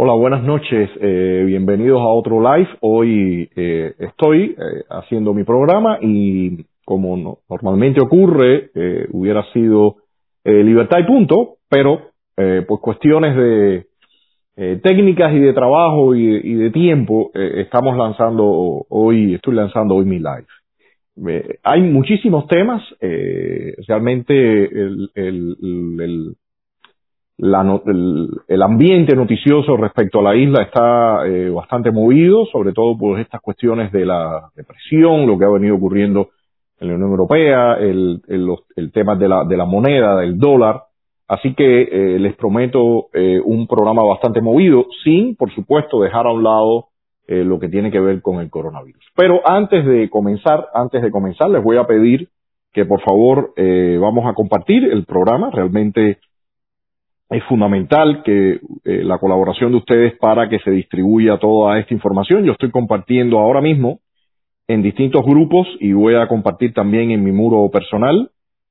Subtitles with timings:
[0.00, 0.88] Hola, buenas noches.
[1.00, 2.68] Eh, bienvenidos a otro live.
[2.82, 9.96] Hoy eh, estoy eh, haciendo mi programa y como no- normalmente ocurre, eh, hubiera sido
[10.44, 12.12] eh, libertad y punto, pero
[12.68, 13.86] por cuestiones de
[14.80, 18.44] técnicas y de trabajo y, y de tiempo, estamos lanzando
[18.88, 20.46] hoy, estoy lanzando hoy mi live.
[21.64, 22.80] Hay muchísimos temas,
[23.88, 24.32] realmente
[24.66, 25.56] el, el-
[26.00, 26.36] el-
[27.38, 32.98] la el, el ambiente noticioso respecto a la isla está eh, bastante movido, sobre todo
[32.98, 36.28] por estas cuestiones de la depresión, lo que ha venido ocurriendo
[36.80, 40.38] en la Unión Europea, el, el, los- el tema de la, de la moneda, del
[40.38, 40.82] dólar.
[41.28, 46.32] Así que eh, les prometo eh, un programa bastante movido, sin, por supuesto, dejar a
[46.32, 46.86] un lado
[47.26, 49.04] eh, lo que tiene que ver con el coronavirus.
[49.14, 52.28] Pero antes de comenzar, antes de comenzar, les voy a pedir
[52.72, 55.50] que por favor eh, vamos a compartir el programa.
[55.50, 56.18] Realmente
[57.30, 62.44] es fundamental que eh, la colaboración de ustedes para que se distribuya toda esta información.
[62.44, 64.00] Yo estoy compartiendo ahora mismo
[64.66, 68.30] en distintos grupos y voy a compartir también en mi muro personal.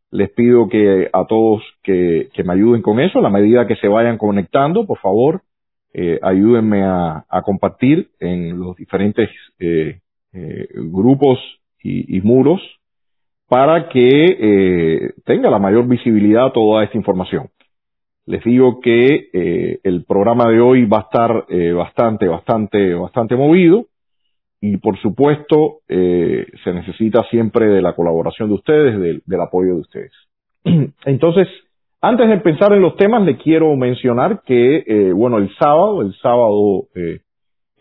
[0.10, 3.88] Les pido que a todos que, me ayuden con eso, a la medida que se
[3.88, 5.42] vayan conectando, por favor,
[5.94, 10.00] eh, ayúdenme a, compartir en los diferentes eh,
[10.74, 11.40] grupos
[11.84, 12.62] y, muros
[13.48, 17.50] para que tenga la mayor visibilidad toda esta información
[18.28, 23.36] les digo que eh, el programa de hoy va a estar eh, bastante, bastante, bastante
[23.36, 23.86] movido
[24.62, 29.76] y por supuesto eh, se necesita siempre de la colaboración de ustedes, del, del apoyo
[29.76, 30.12] de ustedes.
[31.06, 31.48] Entonces,
[32.02, 36.14] antes de pensar en los temas, le quiero mencionar que, eh, bueno, el sábado, el
[36.16, 37.22] sábado eh,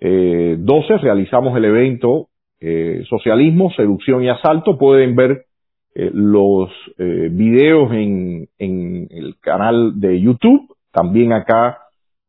[0.00, 2.28] eh, 12 realizamos el evento
[2.60, 4.78] eh, Socialismo, Seducción y Asalto.
[4.78, 5.45] Pueden ver
[5.98, 11.78] eh, los eh, videos en, en el canal de YouTube, también acá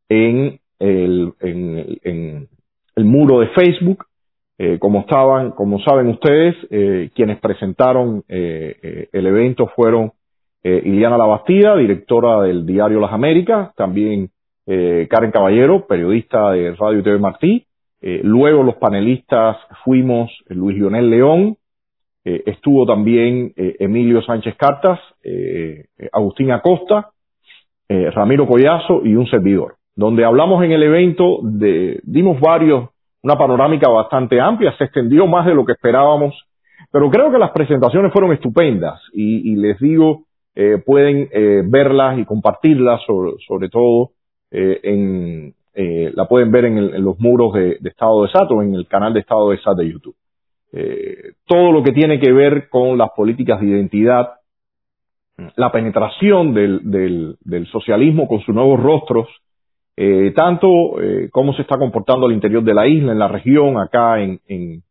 [0.08, 2.48] en el, en,
[2.96, 4.06] el muro de Facebook.
[4.58, 10.14] Eh, como estaban, como saben ustedes, eh, quienes presentaron eh, el evento fueron
[10.64, 14.32] Iliana Labastida, directora del diario Las Américas, también
[14.66, 17.66] Karen Caballero, periodista de Radio TV Martí.
[18.02, 19.56] Luego los panelistas
[19.86, 21.56] fuimos Luis Lionel León,
[22.30, 27.10] eh, estuvo también eh, Emilio Sánchez Cartas, eh, eh, Agustín Acosta,
[27.90, 32.90] Ramiro Collazo y un servidor, donde hablamos en el evento de, dimos varios,
[33.24, 36.36] una panorámica bastante amplia, se extendió más de lo que esperábamos,
[36.92, 40.24] pero creo que las presentaciones fueron estupendas y, les digo,
[40.86, 41.30] pueden
[41.72, 44.10] verlas y compartirlas sobre, sobre todo
[44.52, 45.54] en,
[46.14, 48.74] la pueden ver en, el- en los muros de, de Estado de SAT o en
[48.76, 50.16] el canal de Estado de SAT de YouTube.
[50.74, 54.32] Eh, todo lo que tiene que ver con las políticas de identidad,
[55.56, 59.28] la penetración del, del, socialismo con sus nuevos rostros,
[59.96, 63.78] eh, tanto eh, cómo se está comportando al interior de la isla, en la región,
[63.78, 64.84] acá en, en,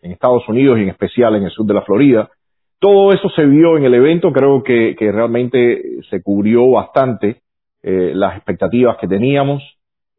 [0.00, 2.30] Estados Unidos y en especial en el sur de la Florida.
[2.78, 7.42] Todo eso se vio en el evento, creo que, que realmente se cubrió bastante
[7.82, 9.62] las expectativas que teníamos.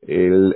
[0.01, 0.55] El,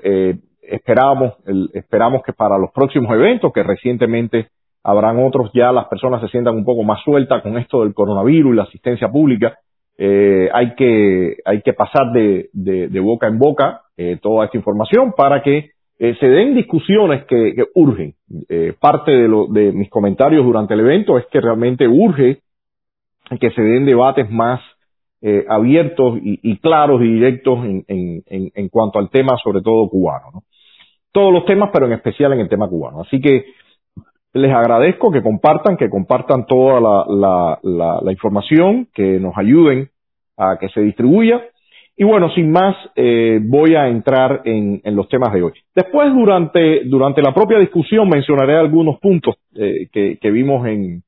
[0.69, 4.47] esperábamos, el- esperamos que para los próximos eventos, que recientemente
[4.83, 8.53] habrán otros, ya las personas se sientan un poco más sueltas con esto del coronavirus
[8.53, 9.57] y la asistencia pública.
[9.97, 15.13] Eh, hay que hay que pasar de, de, boca en boca eh, toda esta información
[15.15, 18.13] para que eh, se den discusiones que, urgen.
[18.49, 22.39] Eh, parte de, lo, de mis comentarios durante el evento es que realmente urge
[23.39, 24.59] que se den debates más
[25.21, 29.61] eh, abiertos y, y claros y directos en, en, en, en cuanto al tema, sobre
[29.61, 30.25] todo cubano.
[30.33, 30.43] ¿no?
[31.15, 32.99] Todos los temas, pero en especial en el tema cubano.
[32.99, 33.45] Así que
[34.33, 39.87] les agradezco que compartan, que compartan toda la, la, la, la información, que nos ayuden
[40.35, 41.41] a que se distribuya.
[41.95, 45.53] Y bueno, sin más, eh, voy a entrar en, en los temas de hoy.
[45.73, 51.01] Después, durante, durante la propia discusión, mencionaré algunos puntos eh, que, vimos en,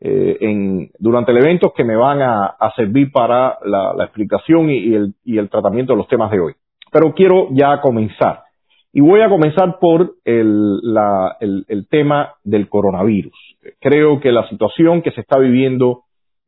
[0.00, 5.12] eh, en, durante el evento que me van a, servir para la, explicación y el,
[5.22, 6.54] y el tratamiento de los temas de hoy.
[6.90, 8.44] Pero quiero ya comenzar.
[8.92, 10.80] Y voy a comenzar por el,
[11.90, 13.34] tema del coronavirus.
[13.80, 16.02] Creo que la situación que se está viviendo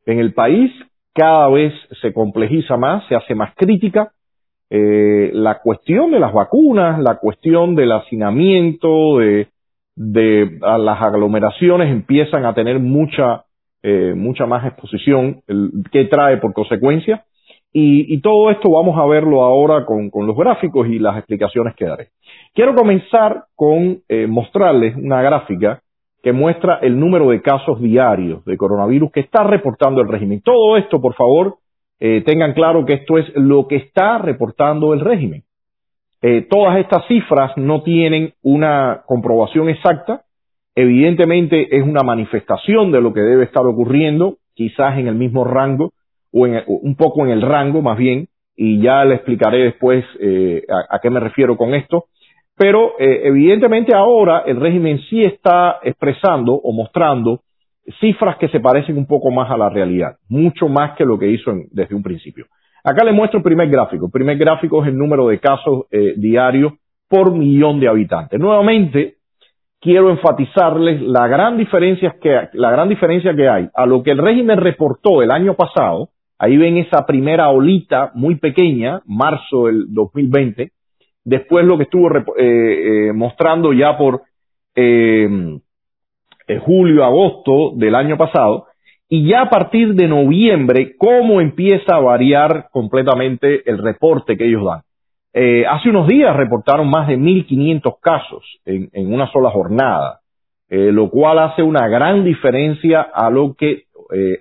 [0.05, 0.71] en el país
[1.13, 4.11] cada vez se complejiza más, se hace más crítica.
[4.69, 9.47] Eh, la cuestión de las vacunas, la cuestión del hacinamiento, de,
[9.95, 13.45] de las aglomeraciones empiezan a tener mucha,
[13.83, 17.23] eh, mucha más exposición, el, que trae por consecuencia.
[17.75, 21.85] Y, todo esto vamos a verlo ahora con, con los gráficos y las explicaciones que
[21.85, 22.09] daré.
[22.53, 25.81] Quiero comenzar con eh, mostrarles una gráfica
[26.21, 30.41] que muestra el número de casos diarios de coronavirus que está reportando el régimen.
[30.41, 31.57] Todo esto, por favor,
[31.99, 35.43] eh, tengan claro que esto es lo que está reportando el régimen.
[36.21, 40.21] Eh, todas estas cifras no tienen una comprobación exacta.
[40.75, 45.91] Evidentemente es una manifestación de lo que debe estar ocurriendo, quizás en el mismo rango
[46.33, 50.63] o en, un poco en el rango más bien, y ya le explicaré después eh,
[50.89, 52.05] a, qué me refiero con esto.
[52.55, 57.41] Pero eh, evidentemente ahora el régimen sí está expresando o mostrando
[57.99, 61.29] cifras que se parecen un poco más a la realidad, mucho más que lo que
[61.29, 62.45] hizo en, desde un principio.
[62.83, 64.07] Acá le muestro el primer gráfico.
[64.07, 66.73] El primer gráfico es el número de casos eh, diarios
[67.07, 68.39] por millón de habitantes.
[68.39, 69.15] Nuevamente,
[69.79, 74.17] quiero enfatizarles la gran diferencia que la gran diferencia que hay a lo que el
[74.17, 76.09] régimen reportó el año pasado.
[76.39, 80.71] Ahí ven esa primera olita muy pequeña, marzo del 2020.
[81.23, 84.23] Después lo que estuvo eh, eh, mostrando ya por
[84.75, 85.59] eh,
[86.65, 88.67] julio, agosto del año pasado,
[89.07, 94.65] y ya a partir de noviembre, cómo empieza a variar completamente el reporte que ellos
[94.65, 94.81] dan.
[95.33, 100.19] Eh, hace unos días reportaron más de 1.500 casos en, en, una sola jornada,
[100.69, 103.83] lo cual hace una gran diferencia a lo que,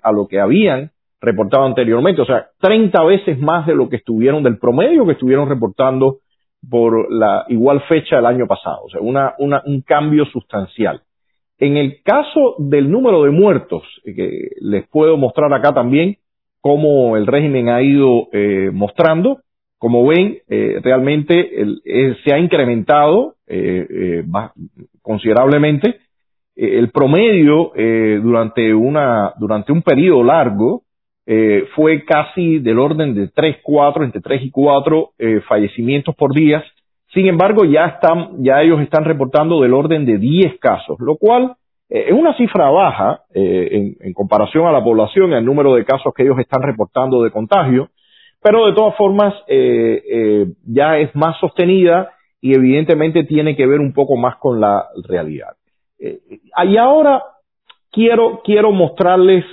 [0.02, 0.90] a lo que habían
[1.22, 5.48] reportado anteriormente, o sea, 30 veces más de lo que estuvieron, del promedio que estuvieron
[5.48, 6.19] reportando
[6.69, 11.00] por la igual fecha del año pasado, o sea, una, una, un cambio sustancial.
[11.58, 16.16] En el caso del número de muertos, que les puedo mostrar acá también
[16.60, 19.38] cómo el régimen ha ido eh, mostrando,
[19.82, 24.25] como ven, eh, realmente eh, se ha incrementado eh,
[25.02, 25.98] considerablemente.
[26.54, 27.72] el promedio
[28.22, 30.82] durante, una, durante un periodo largo
[31.76, 35.12] fue casi del orden de 3, 4, entre 3 y 4
[35.46, 36.64] fallecimientos por día
[37.12, 41.56] sin embargo, ya están, ya ellos están reportando del orden de 10 casos, lo cual
[41.90, 46.14] eh, es una cifra baja eh, en, comparación a la población al número de casos
[46.14, 47.90] que ellos están reportando de contagio,
[48.40, 53.80] pero de todas formas eh, eh ya es más sostenida y evidentemente tiene que ver
[53.80, 55.54] un poco más con la realidad.
[55.98, 56.18] Eh,
[56.64, 57.22] y ahora
[57.92, 59.44] quiero, quiero mostrarles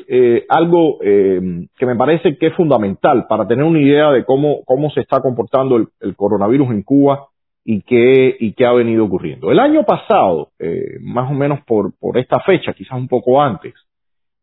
[0.49, 5.01] algo que me parece que es fundamental para tener una idea de cómo, cómo se
[5.01, 7.27] está comportando el, coronavirus en Cuba
[7.71, 9.51] y qué, y qué ha venido ocurriendo.
[9.51, 13.75] El año pasado, eh, más o menos por, por esta fecha, quizás un poco antes,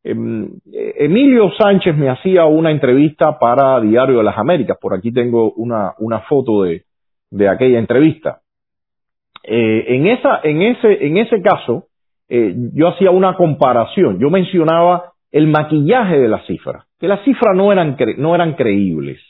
[0.04, 0.14] eh,
[0.98, 4.78] Emilio Sánchez me hacía una entrevista para Diario de las Américas.
[4.80, 6.84] Por aquí tengo una, una foto de,
[7.30, 8.40] de aquella entrevista.
[9.42, 11.86] Eh, en, esa, en, ese, en ese caso,
[12.28, 14.18] eh, yo hacía una comparación.
[14.18, 19.20] Yo mencionaba el maquillaje de las cifras, que las cifras no eran, no eran creíbles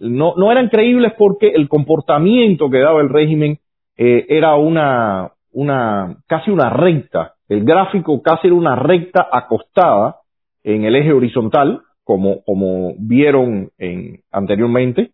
[0.00, 3.58] no, no eran creíbles porque el comportamiento que daba el régimen
[3.96, 7.34] eh, era una, una, casi una recta.
[7.48, 10.16] El gráfico casi era una recta acostada
[10.62, 15.10] en el eje horizontal, como, como vieron en, anteriormente.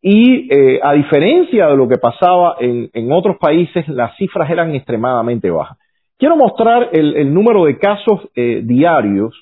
[0.00, 4.74] Y eh, a diferencia de lo que pasaba en, en, otros países, las cifras eran
[4.74, 5.78] extremadamente bajas.
[6.18, 9.34] Quiero mostrar el, número de casos eh, diarios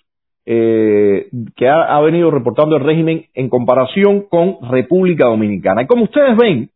[0.44, 5.82] eh, que ha, ha, venido reportando el régimen en comparación con República Dominicana.
[5.82, 6.70] Y como ustedes ven,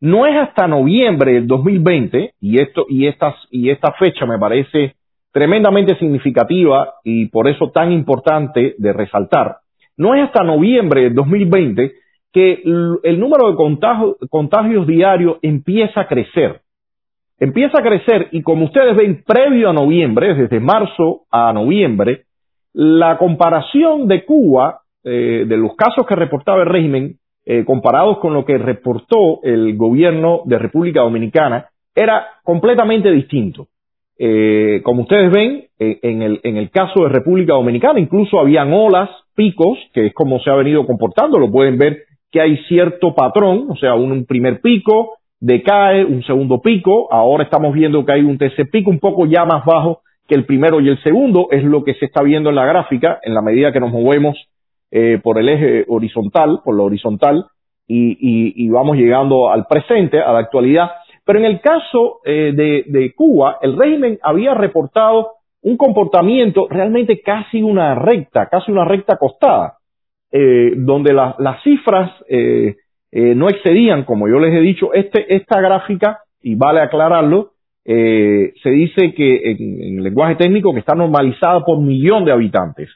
[0.00, 4.94] no es hasta noviembre del 2020, y, esto, y, estas, y esta fecha me parece
[5.32, 9.58] tremendamente significativa y por eso tan importante de resaltar,
[9.96, 11.92] no es hasta noviembre del 2020
[12.32, 12.62] que
[13.02, 16.60] el número de contagios, contagios diarios empieza a crecer.
[17.40, 22.24] Empieza a crecer y como ustedes ven, previo a noviembre, desde marzo a noviembre,
[22.72, 27.16] la comparación de Cuba, eh, de los casos que reportaba el régimen,
[27.46, 33.68] eh, comparados con lo que reportó el gobierno de República Dominicana, era completamente distinto.
[34.18, 39.10] Eh, como ustedes ven, en, el, en el caso de República Dominicana, incluso habían olas,
[39.36, 41.98] picos, que es como se ha venido comportando, lo pueden ver
[42.32, 47.72] que hay cierto patrón, o sea, un primer pico, decae, un segundo pico, ahora estamos
[47.74, 50.88] viendo que hay un tercer pico un poco ya más bajo que el primero y
[50.88, 53.80] el segundo, es lo que se está viendo en la gráfica en la medida que
[53.80, 54.36] nos movemos
[54.90, 57.46] eh, por el eje horizontal, por lo horizontal,
[57.90, 60.90] y, y, vamos llegando al presente, a la actualidad.
[61.24, 67.20] Pero en el caso eh, de, de, Cuba, el régimen había reportado un comportamiento realmente
[67.22, 69.78] casi una recta, casi una recta acostada,
[70.30, 72.76] eh, donde la, las cifras eh,
[73.10, 77.52] eh, no excedían, como yo les he dicho, este, esta gráfica, y vale aclararlo,
[77.84, 82.90] eh, se dice que en, en, lenguaje técnico que está normalizada por millón de habitantes.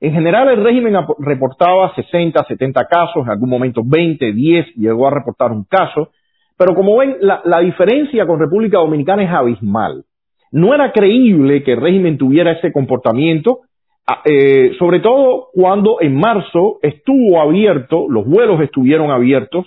[0.00, 5.14] En general el régimen reportaba 60, 70 casos, en algún momento 20, 10, llegó a
[5.14, 6.10] reportar un caso,
[6.58, 10.04] pero como ven, la diferencia con República Dominicana es abismal.
[10.52, 13.62] No era creíble que el régimen tuviera ese comportamiento,
[14.24, 19.66] eh, sobre todo cuando en marzo estuvo abierto, los vuelos estuvieron abiertos,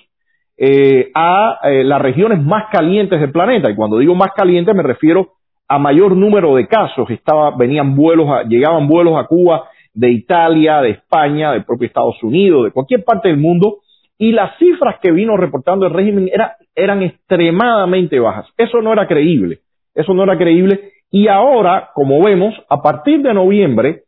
[0.57, 3.69] eh, a eh, las regiones más calientes del planeta.
[3.69, 5.33] Y cuando digo más calientes me refiero
[5.67, 7.09] a mayor número de casos.
[7.09, 12.65] Estaba, venían vuelos, llegaban vuelos a Cuba de Italia, de España, del propio Estados Unidos,
[12.65, 13.79] de cualquier parte del mundo,
[14.19, 16.29] y las cifras que vino reportando el régimen
[16.75, 18.47] eran extremadamente bajas.
[18.57, 19.59] Eso no era creíble,
[19.95, 24.03] eso no era creíble, y ahora, como vemos, a partir de noviembre,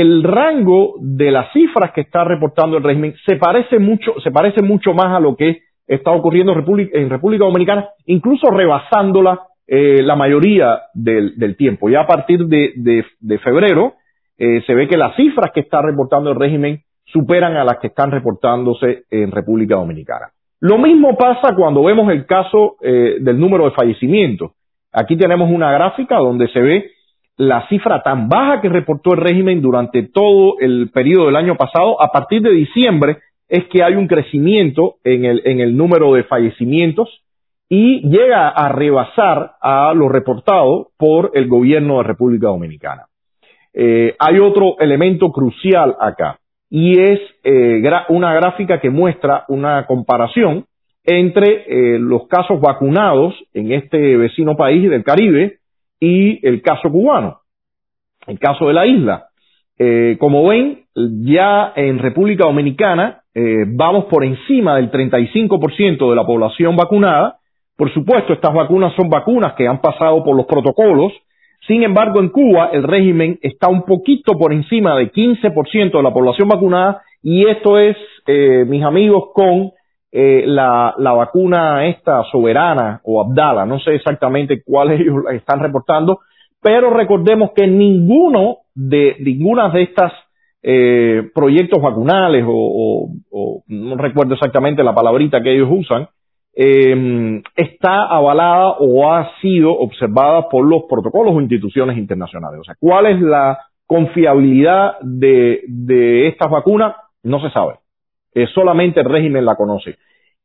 [0.00, 4.60] el rango de las cifras que está reportando el régimen se parece mucho, se parece
[4.60, 10.82] mucho más a lo que está ocurriendo en República Dominicana, incluso rebasándola eh, la mayoría
[10.92, 11.88] del, tiempo.
[11.88, 13.94] Ya a partir de, febrero
[14.36, 17.86] eh, se ve que las cifras que está reportando el régimen superan a las que
[17.86, 20.26] están reportándose en República Dominicana.
[20.60, 24.52] Lo mismo pasa cuando vemos el caso eh, del número de fallecimientos.
[24.92, 26.90] Aquí tenemos una gráfica donde se ve
[27.36, 32.00] la cifra tan baja que reportó el régimen durante todo el periodo del año pasado.
[32.00, 36.24] A partir de diciembre es que hay un crecimiento en el, en el número de
[36.24, 37.22] fallecimientos
[37.68, 43.06] y llega a rebasar a lo reportado por el gobierno de República Dominicana.
[43.74, 46.38] Eh, hay otro elemento crucial acá
[46.70, 50.64] y es eh, una gráfica que muestra una comparación
[51.04, 55.58] entre eh, los casos vacunados en este vecino país del Caribe
[56.00, 57.40] y el caso cubano,
[58.26, 59.26] el caso de la isla.
[60.18, 66.74] como ven, ya en República Dominicana eh, vamos por encima del 35% de la población
[66.74, 67.36] vacunada.
[67.76, 71.12] Por supuesto, estas vacunas son vacunas que han pasado por los protocolos.
[71.66, 76.14] Sin embargo, en Cuba el régimen está un poquito por encima del 15% de la
[76.14, 79.72] población vacunada y esto es, eh, mis amigos, con
[80.12, 83.66] eh, la, la, vacuna esta soberana o Abdala.
[83.66, 86.20] No sé exactamente cuál ellos están reportando,
[86.62, 90.12] pero recordemos que ninguno de ninguna de estas
[90.62, 93.10] eh, proyectos vacunales o,
[93.68, 96.08] no recuerdo exactamente la palabrita que ellos usan,
[96.54, 102.60] eh, está avalada o ha sido observada por los protocolos o instituciones internacionales.
[102.60, 106.96] O sea, ¿cuál es la confiabilidad de, de estas vacunas?
[107.22, 107.74] No se sabe.
[108.36, 109.96] Eh, solamente el régimen la conoce.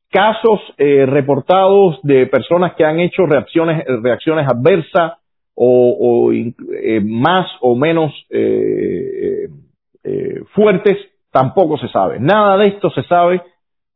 [0.10, 5.19] Casos eh, reportados de personas que han hecho reacciones, reacciones adversas
[5.53, 9.50] o, eh, más o menos eh,
[10.05, 10.98] eh, fuertes,
[11.31, 12.17] tampoco se sabe.
[12.21, 13.41] Nada de esto se sabe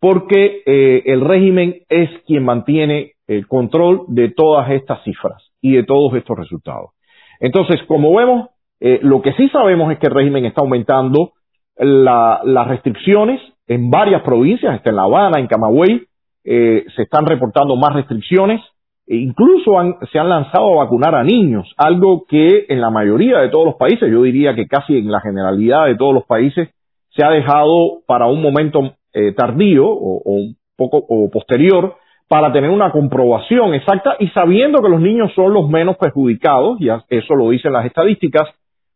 [0.02, 5.84] porque eh, el régimen es quien mantiene el control de todas estas cifras y de
[5.84, 6.92] todos estos resultados.
[7.40, 8.50] Entonces, como vemos,
[8.82, 11.32] eh, lo que sí sabemos es que el régimen está aumentando
[11.78, 16.08] las restricciones en varias provincias, está en La Habana, en Camagüey,
[16.44, 18.62] se están reportando más restricciones,
[19.08, 19.74] e incluso
[20.12, 23.76] se han lanzado a vacunar a niños, algo que en la mayoría de todos los
[23.76, 26.70] países, yo diría que casi en la generalidad de todos los países,
[27.10, 31.96] se ha dejado para un momento eh, tardío o, un poco o posterior
[32.28, 36.90] para tener una comprobación exacta y sabiendo que los niños son los menos perjudicados, y
[36.90, 38.50] eso lo dicen las estadísticas,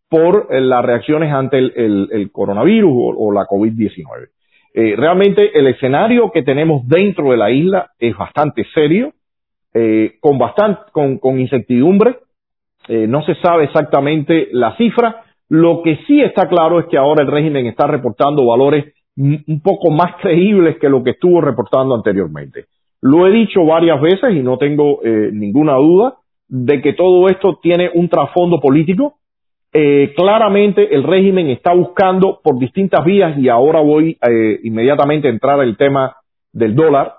[0.09, 4.29] por eh, las reacciones ante el, coronavirus o, la COVID-19.
[4.73, 9.13] Eh, realmente el escenario que tenemos dentro de la isla es bastante serio
[9.73, 12.17] eh, con bastante, con, con incertidumbre.
[12.87, 15.23] Eh, no se sabe exactamente la cifra.
[15.49, 19.91] Lo que sí está claro es que ahora el régimen está reportando valores un poco
[19.91, 22.67] más creíbles que lo que estuvo reportando anteriormente.
[23.01, 26.15] Lo he dicho varias veces y no tengo eh, ninguna duda
[26.47, 29.15] de que todo esto tiene un trasfondo político.
[29.71, 35.31] Eh, claramente el régimen está buscando por distintas vías y ahora voy eh, inmediatamente a
[35.31, 36.15] entrar al tema
[36.51, 37.13] del dólar.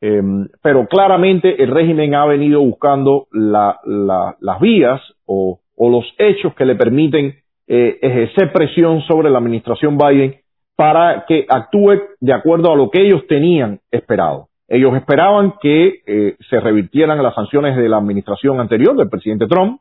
[0.00, 6.74] Em, pero claramente el régimen ha venido buscando las vías o, los hechos que le
[6.74, 10.36] permiten eh, ejercer presión sobre la administración Biden
[10.76, 14.48] para que actúe de acuerdo a lo que ellos tenían esperado.
[14.66, 19.80] Ellos esperaban que eh, se revirtieran las sanciones de la administración anterior del presidente Trump.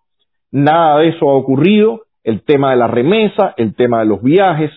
[0.51, 2.01] Nada de eso ha ocurrido.
[2.29, 4.69] El tema de la remesa, el tema de los viajes,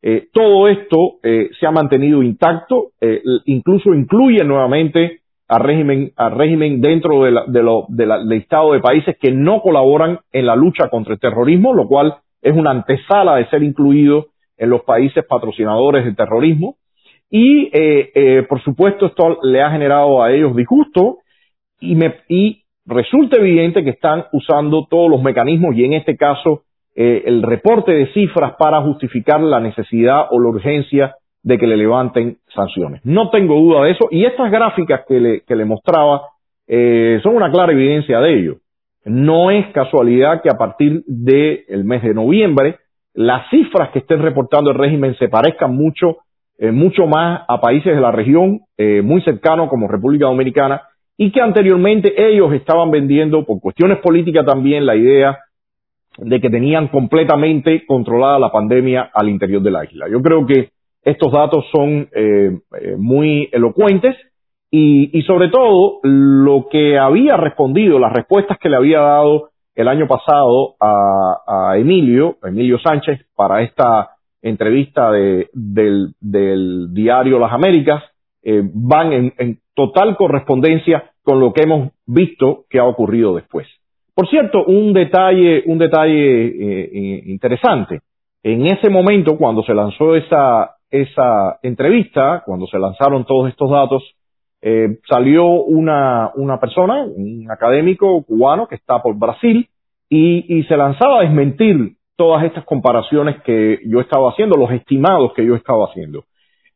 [0.00, 6.38] eh, todo esto eh, se ha mantenido intacto, eh, incluso incluye nuevamente al régimen, al
[6.38, 10.88] régimen dentro de de lo, del listado de países que no colaboran en la lucha
[10.88, 14.26] contra el terrorismo, lo cual es una antesala de ser incluido
[14.56, 16.76] en los países patrocinadores del terrorismo.
[17.28, 17.70] Y,
[18.48, 21.18] por supuesto, esto le ha generado a ellos disgusto
[21.80, 26.62] y, me, y resulta evidente que están usando todos los mecanismos y en este caso
[26.94, 31.76] eh, el reporte de cifras para justificar la necesidad o la urgencia de que le
[31.76, 33.00] levanten sanciones.
[33.04, 36.22] No tengo duda de eso y estas gráficas que le, que le mostraba
[36.66, 38.56] eh, son una clara evidencia de ello.
[39.04, 42.76] No es casualidad que a partir del mes de noviembre
[43.14, 46.18] las cifras que estén reportando el régimen se parezcan mucho
[46.72, 48.60] mucho más a países de la región
[49.02, 50.82] muy cercanos como República Dominicana
[51.16, 55.38] y que anteriormente ellos estaban vendiendo por cuestiones políticas también la idea
[56.22, 60.06] de que tenían completamente controlada la pandemia al interior de la isla.
[60.10, 60.70] Yo creo que
[61.02, 64.16] estos datos son eh, eh, muy elocuentes
[64.70, 69.88] y, y, sobre todo lo que había respondido, las respuestas que le había dado el
[69.88, 74.10] año pasado a, a Emilio, Emilio Sánchez, para esta
[74.42, 78.04] entrevista de, del, del, diario Las Américas,
[78.42, 83.66] eh, van en, en total correspondencia con lo que hemos visto que ha ocurrido después.
[84.20, 88.00] Por cierto, un detalle, un detalle eh, eh, interesante.
[88.42, 94.02] En ese momento, cuando se lanzó esa, esa entrevista, cuando se lanzaron todos estos datos,
[94.60, 99.66] eh, salió una, una persona, un académico cubano que está por Brasil,
[100.10, 105.32] y, y se lanzaba a desmentir todas estas comparaciones que yo estaba haciendo, los estimados
[105.32, 106.24] que yo estaba haciendo.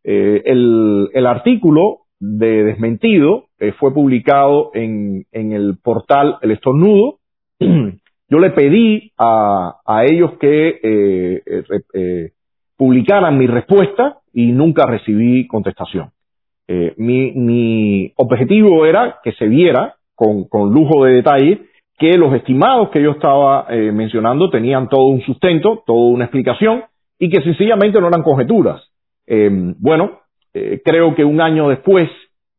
[0.03, 7.19] Eh, el, el, artículo de desmentido eh, fue publicado en, en, el portal El Estornudo
[8.29, 11.63] yo le pedí a, ellos que eh, eh,
[11.95, 12.31] eh,
[12.77, 16.11] publicaran mi respuesta y nunca recibí contestación.
[16.67, 21.63] Eh, mi, objetivo era que se viera con, lujo de detalle
[21.99, 26.83] que los estimados que yo estaba mencionando tenían todo un sustento, toda una explicación
[27.21, 28.83] y que sencillamente no eran conjeturas.
[29.79, 30.19] Bueno,
[30.53, 32.11] creo que un año después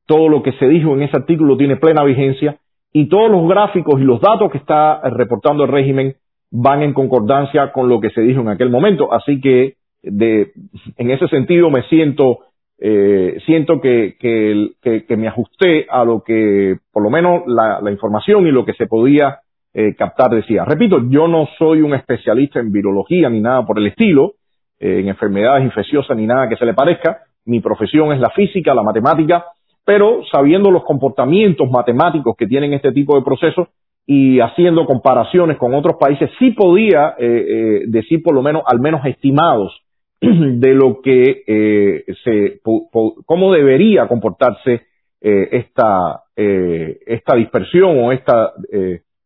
[0.05, 2.57] todo lo que se dijo en ese artículo tiene plena vigencia
[2.97, 6.15] y todos los gráficos y los datos que está reportando el régimen
[6.49, 9.11] van en concordancia con lo que se dijo en aquel momento.
[9.11, 10.53] Así que de,
[10.95, 12.45] en ese sentido me siento,
[12.79, 17.81] eh, siento que, que, que, que, me ajusté a lo que por lo menos la,
[17.81, 19.39] la información y lo que se podía
[19.73, 20.63] eh, captar decía.
[20.63, 24.35] Repito, yo no soy un especialista en virología ni nada por el estilo,
[24.79, 27.23] eh, en enfermedades infecciosas ni nada que se le parezca.
[27.43, 29.43] Mi profesión es la física, la matemática
[29.85, 33.67] pero sabiendo los comportamientos matemáticos que tienen este tipo de procesos
[34.05, 38.79] y haciendo comparaciones con otros países, sí podía eh, eh, decir por lo menos, al
[38.79, 39.85] menos estimados
[40.21, 42.89] de lo que eh, se, po,
[43.25, 44.83] cómo debería comportarse
[45.21, 48.53] eh, esta, eh, esta dispersión o esta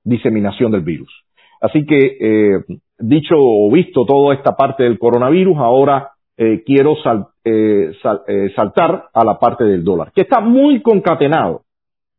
[0.04, 1.12] diseminación del virus.
[1.62, 2.62] Así que,
[2.98, 6.96] dicho o visto toda esta parte del coronavirus, ahora eh, quiero
[7.44, 11.64] eh, sal, eh, saltar a la parte del dólar, que está muy concatenado.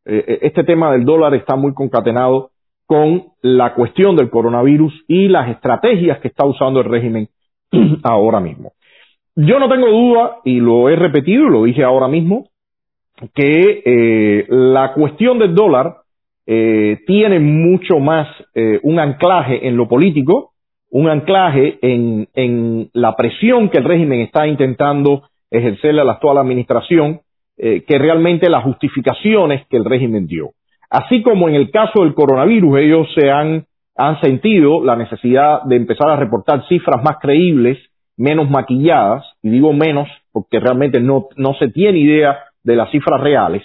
[0.04, 2.50] Eh, este tema del dólar está muy concatenado
[2.84, 7.28] con la cuestión del coronavirus y las estrategias que está usando el régimen
[8.02, 8.72] ahora mismo.
[9.36, 12.48] Yo no tengo duda, y lo he repetido y lo dije ahora mismo,
[13.34, 15.96] que la cuestión del dólar
[16.44, 18.26] tiene mucho más
[18.82, 20.49] un anclaje en lo político
[20.90, 26.38] un anclaje en, en la presión que el régimen está intentando ejercerle a la actual
[26.38, 27.20] administración
[27.58, 30.52] eh, que realmente las justificaciones que el régimen dio.
[30.88, 35.76] Así como en el caso del coronavirus, ellos se han, han sentido la necesidad de
[35.76, 37.78] empezar a reportar cifras más creíbles,
[38.16, 43.20] menos maquilladas, y digo menos porque realmente no, no se tiene idea de las cifras
[43.20, 43.62] reales,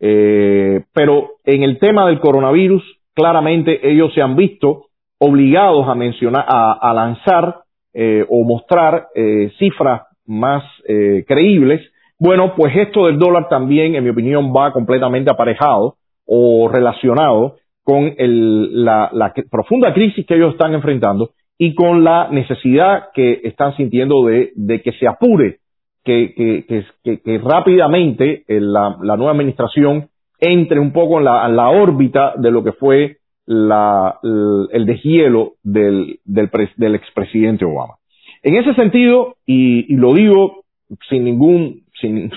[0.00, 2.82] eh, pero en el tema del coronavirus,
[3.14, 4.86] claramente ellos se han visto
[5.20, 7.60] obligados a mencionar, a, a lanzar
[7.92, 11.80] eh, o mostrar eh, cifras más eh, creíbles,
[12.18, 18.14] bueno, pues esto del dólar también, en mi opinión, va completamente aparejado o relacionado con
[18.16, 23.76] el, la, la profunda crisis que ellos están enfrentando y con la necesidad que están
[23.76, 25.58] sintiendo de, de que se apure,
[26.04, 31.56] que, que, que, que rápidamente la, la, nueva administración entre un poco en la, en
[31.56, 33.16] la órbita de lo que fue
[33.50, 37.94] el deshielo del, del, del expresidente Obama.
[38.42, 40.64] En ese sentido, y, lo digo
[41.08, 42.30] sin ningún, sin,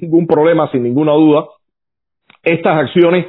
[0.00, 1.46] ningún problema, sin ninguna duda,
[2.42, 3.26] estas acciones,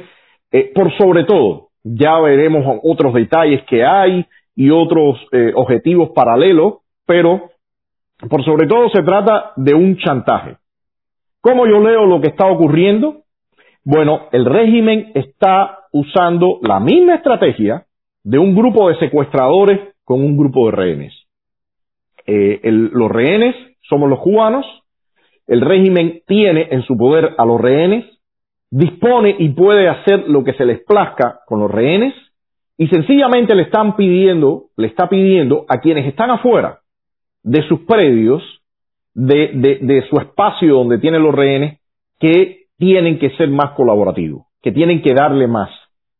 [0.52, 6.78] eh, por sobre todo, ya veremos otros detalles que hay y otros eh, objetivos paralelos,
[7.06, 7.50] pero
[8.28, 10.56] por sobre todo se trata de un chantaje.
[11.40, 13.22] ¿Cómo yo leo lo que está ocurriendo?
[13.84, 17.86] Bueno, el régimen está usando la misma estrategia
[18.24, 21.14] de un grupo de secuestradores con un grupo de rehenes.
[22.26, 23.54] Eh, los rehenes
[23.88, 24.66] somos los cubanos,
[25.46, 28.04] el régimen tiene en su poder a los rehenes,
[28.70, 32.14] dispone y puede hacer lo que se les plazca con los rehenes
[32.76, 36.80] y sencillamente le están pidiendo, le está pidiendo a quienes están afuera
[37.42, 38.42] de sus predios,
[39.14, 41.80] de, de, de su espacio donde tienen los rehenes,
[42.20, 45.70] que tienen que ser más colaborativos, que tienen que darle más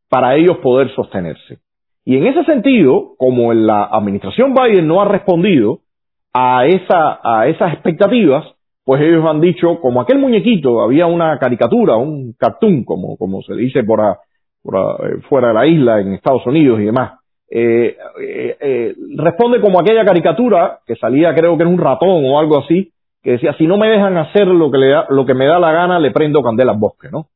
[0.08, 1.58] para ellos poder sostenerse.
[2.04, 5.80] Y en ese sentido, como la administración Biden no ha respondido
[6.32, 8.46] a, esa, a esas expectativas,
[8.84, 13.54] pues ellos han dicho, como aquel muñequito, había una caricatura, un cartoon, como, como se
[13.54, 14.00] dice por,
[14.62, 17.18] por fuera de la isla, en Estados Unidos y demás.
[17.50, 22.38] Eh, eh, eh, responde como aquella caricatura que salía, creo que era un ratón o
[22.38, 25.34] algo así, que decía, si no me dejan hacer lo que, le da, lo que
[25.34, 27.26] me da la gana, le prendo candela al bosque, ¿no?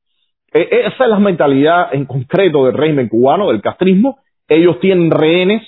[0.52, 4.18] E, esa es la mentalidad en concreto del régimen cubano, del castrismo.
[4.48, 5.62] Ellos tienen rehenes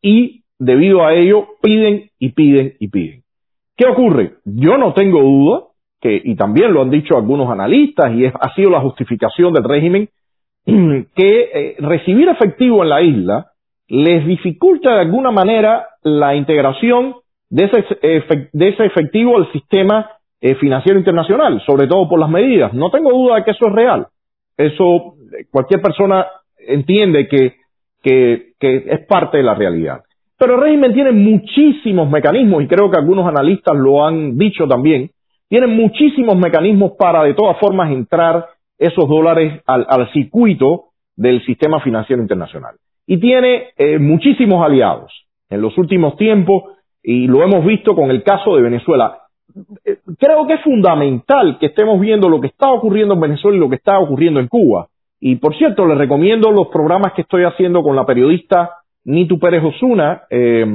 [0.00, 3.22] y debido a ello piden y piden y piden.
[3.76, 4.34] ¿Qué ocurre?
[4.44, 5.64] Yo no tengo duda,
[6.00, 9.64] que, y también lo han dicho algunos analistas, y es, ha sido la justificación del
[9.64, 10.08] régimen,
[10.64, 13.46] que eh, recibir efectivo en la isla
[13.88, 17.16] les dificulta de alguna manera la integración
[17.50, 20.10] de ese, de ese efectivo al sistema
[20.40, 22.72] eh, financiero internacional, sobre todo por las medidas.
[22.72, 24.06] No tengo duda de que eso es real.
[24.56, 25.14] Eso
[25.50, 26.26] cualquier persona
[26.58, 27.56] entiende que,
[28.02, 30.02] que, es parte de la realidad.
[30.38, 35.10] Pero el régimen tiene muchísimos mecanismos, y creo que algunos analistas lo han dicho también,
[35.48, 38.46] tienen muchísimos mecanismos para de todas formas entrar
[38.78, 40.86] esos dólares al, al circuito
[41.16, 42.74] del sistema financiero internacional.
[43.06, 45.12] Y tiene eh, muchísimos aliados
[45.50, 46.64] en los últimos tiempos,
[47.02, 49.18] y lo hemos visto con el caso de Venezuela.
[50.18, 53.68] Creo que es fundamental que estemos viendo lo que está ocurriendo en Venezuela y lo
[53.68, 54.88] que está ocurriendo en Cuba.
[55.20, 58.70] Y por cierto, les recomiendo los programas que estoy haciendo con la periodista
[59.04, 60.66] Nitu Pérez Osuna, eh,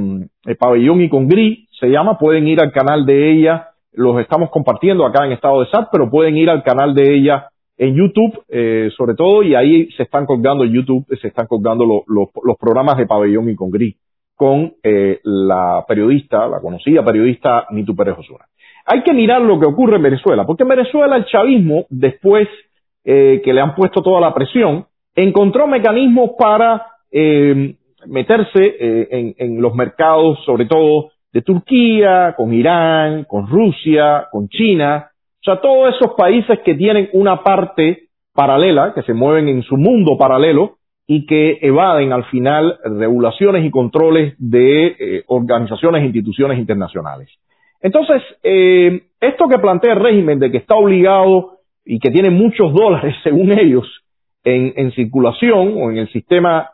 [0.58, 5.04] Pabellón y con Gris, se llama, pueden ir al canal de ella, los estamos compartiendo
[5.04, 8.90] acá en estado de SAT, pero pueden ir al canal de ella en YouTube, eh,
[8.96, 13.48] sobre todo, y ahí se están colgando YouTube, se están colgando los programas de Pabellón
[13.48, 13.96] y con Gris,
[14.36, 18.44] con eh, la periodista, la conocida periodista Nitu Pérez Osuna.
[18.92, 22.48] Hay que mirar lo que ocurre en Venezuela, porque en Venezuela el chavismo, después
[23.04, 27.76] eh, que le han puesto toda la presión, encontró mecanismos para eh,
[28.06, 34.48] meterse eh, en, en los mercados, sobre todo de Turquía, con Irán, con Rusia, con
[34.48, 39.62] China, o sea, todos esos países que tienen una parte paralela, que se mueven en
[39.62, 46.06] su mundo paralelo y que evaden al final regulaciones y controles de eh, organizaciones e
[46.06, 47.30] instituciones internacionales.
[47.82, 52.72] Entonces, eh, esto que plantea el régimen de que está obligado y que tiene muchos
[52.72, 53.86] dólares, según ellos,
[54.42, 56.70] en, circulación o en el sistema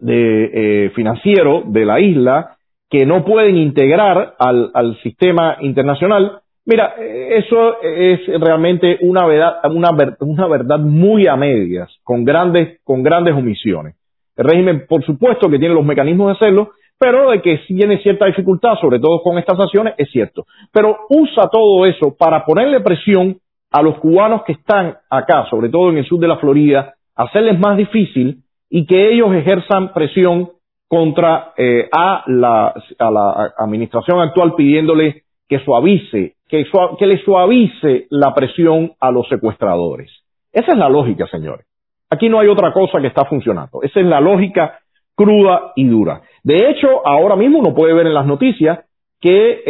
[0.00, 2.56] de, eh, financiero de la isla,
[2.90, 10.48] que no pueden integrar al sistema internacional, Mira, eso es realmente una verdad, una, una
[10.48, 13.94] verdad muy a medias, con grandes, con grandes omisiones.
[14.36, 18.26] El régimen, por supuesto, que tiene los mecanismos de hacerlo, pero de que tiene cierta
[18.26, 20.46] dificultad, sobre todo con estas acciones, es cierto.
[20.72, 23.38] Pero usa todo eso para ponerle presión
[23.70, 27.58] a los cubanos que están acá, sobre todo en el sur de la Florida, hacerles
[27.58, 30.50] más difícil y que ellos ejerzan presión
[30.88, 38.34] contra eh, a, la, a la administración actual pidiéndole que suavice que, le suavice la
[38.34, 40.10] presión a los secuestradores.
[40.52, 41.66] Esa es la lógica, señores.
[42.08, 43.82] Aquí no hay otra cosa que está funcionando.
[43.82, 44.80] Esa es la lógica
[45.16, 46.22] cruda y dura.
[46.44, 48.80] De hecho, ahora mismo uno puede ver en las noticias
[49.20, 49.62] que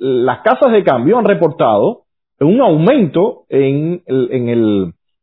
[0.00, 2.04] las casas de cambio han reportado
[2.40, 4.02] un aumento en,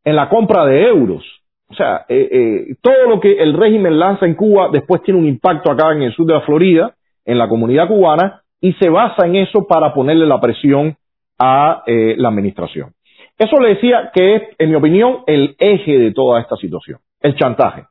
[0.06, 1.23] la compra de euros.
[1.67, 5.25] O sea, eh, eh, todo lo que el régimen lanza en Cuba después tiene un
[5.25, 6.93] impacto acá en el sur de la Florida,
[7.25, 10.95] en la comunidad cubana, y se basa en eso para ponerle la presión
[11.39, 12.91] a eh, la administración.
[13.38, 17.36] Eso le decía que es, en mi opinión, el eje de toda esta situación, el
[17.36, 17.86] chantaje.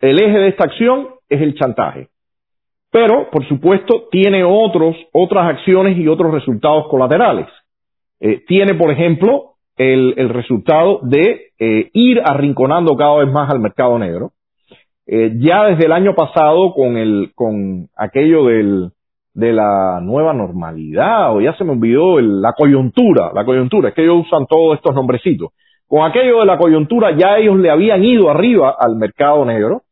[0.00, 2.08] El eje de esta acción es el chantaje.
[2.90, 7.46] Pero, por supuesto, tiene otros, otras acciones y otros resultados colaterales.
[8.20, 13.98] Eh, tiene, por ejemplo, el, resultado de eh, ir arrinconando cada vez más al mercado
[13.98, 14.32] negro.
[15.06, 18.92] ya desde el año pasado, con, el, con aquello del,
[19.34, 24.02] de la nueva normalidad, o ya se me olvidó la coyuntura, la coyuntura, es que
[24.02, 25.50] ellos usan todos estos nombrecitos.
[25.88, 29.82] Con aquello de la coyuntura ya ellos le habían ido arriba al mercado negro,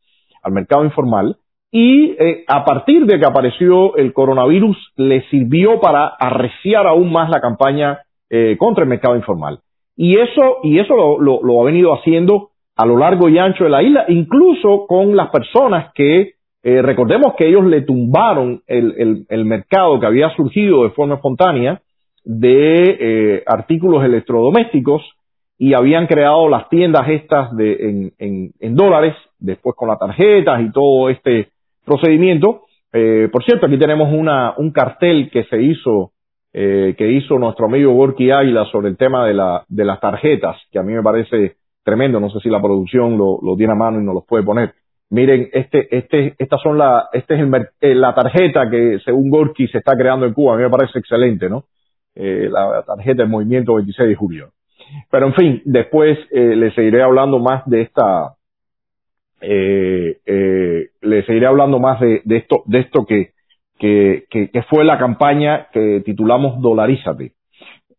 [0.42, 1.36] al mercado informal,
[1.70, 7.30] y eh, a partir de que apareció el coronavirus le sirvió para arreciar aún más
[7.30, 9.60] la campaña eh, contra el mercado informal.
[9.96, 13.82] Y eso, y eso lo, ha venido haciendo a lo largo y ancho de la
[13.82, 19.98] isla, incluso con las personas que eh, recordemos que ellos le tumbaron el, el, mercado
[19.98, 21.82] que había surgido de forma espontánea
[22.24, 25.02] de eh, artículos electrodomésticos
[25.58, 30.72] y habían creado las tiendas estas de, en, en, dólares, después con las tarjetas y
[30.72, 31.48] todo este
[31.84, 32.62] procedimiento.
[32.92, 36.12] Eh, por cierto, aquí tenemos una, un cartel que se hizo,
[36.52, 40.78] que hizo nuestro amigo Gorky Águila sobre el tema de, la, de las tarjetas, que
[40.78, 42.20] a mí me parece tremendo.
[42.20, 44.74] No sé si la producción lo, lo tiene a mano y nos los puede poner
[45.08, 49.68] miren, este, este, estas son la, este es el, eh, la tarjeta que según Gorky
[49.68, 51.64] se está creando en Cuba, a mí me parece excelente, ¿no?
[52.14, 54.50] eh, la tarjeta del movimiento 26 de julio.
[55.10, 58.34] Pero en fin, después eh, les seguiré hablando más de esta,
[59.42, 63.30] eh, eh, les seguiré hablando más de, de esto, de esto que,
[63.78, 67.32] que, que, fue la campaña que titulamos Dolarízate.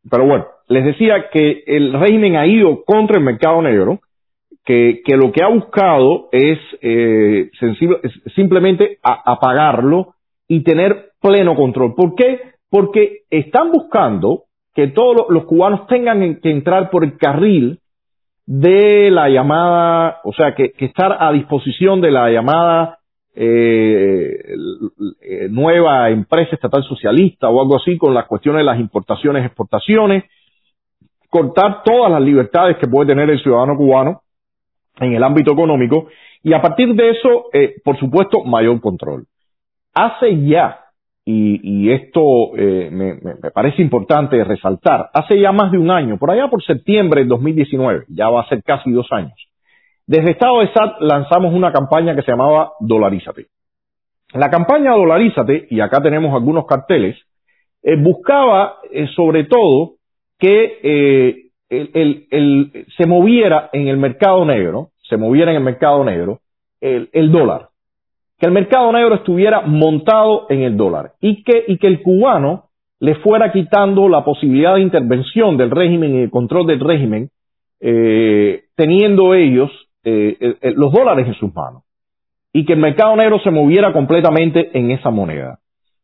[0.10, 4.00] Pero bueno, les decía que el régimen ha ido contra el mercado negro,
[4.66, 7.98] que, que lo que ha buscado es eh, sensible,
[8.34, 10.16] simplemente apagarlo
[10.48, 11.96] y tener pleno control.
[11.96, 12.40] ¿Por qué?
[12.70, 17.80] Porque están buscando que todos los cubanos tengan que entrar por el carril
[18.46, 23.00] de la llamada, o sea, que, estar a disposición de la llamada
[23.36, 24.56] eh,
[25.50, 30.26] nueva empresa estatal socialista o algo así con las cuestiones de las importaciones, exportaciones,
[31.30, 34.22] cortar todas las libertades que puede tener el ciudadano cubano
[35.00, 36.08] en el ámbito económico
[36.44, 39.26] y a partir de eso, eh, por supuesto, mayor control.
[39.94, 40.83] Hace ya
[41.26, 46.18] y, y esto eh, me, me, parece importante resaltar, hace ya más de un año,
[46.18, 49.34] por allá por septiembre de 2019, ya va a ser casi dos años,
[50.06, 53.48] desde Estado de SAT lanzamos una campaña que se llamaba Dolarízate.
[54.34, 57.16] La campaña Dolarízate, y acá tenemos algunos carteles,
[57.84, 59.94] eh, buscaba eh, sobre todo
[60.38, 61.36] que eh,
[61.70, 66.40] el, el, el, se moviera en el mercado negro, se moviera en el mercado negro
[66.82, 67.70] el dólar
[68.44, 72.66] que el mercado negro estuviera montado en el dólar y que, y que el cubano
[73.00, 77.30] le fuera quitando la posibilidad de intervención del régimen y el control del régimen,
[77.80, 79.72] eh, teniendo ellos
[80.04, 81.84] eh, eh, los dólares en sus manos
[82.52, 85.60] y que el mercado negro se moviera completamente en esa moneda.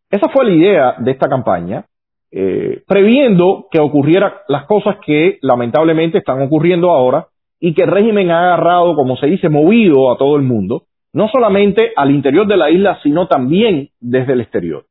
[0.09, 1.87] Esa fue la idea de esta campaña,
[2.31, 7.27] eh, previendo que ocurrieran las cosas que lamentablemente están ocurriendo ahora
[7.59, 11.27] y que el régimen ha agarrado, como se dice, movido a todo el mundo no
[11.27, 14.85] solamente al interior de la isla, sino también desde el exterior.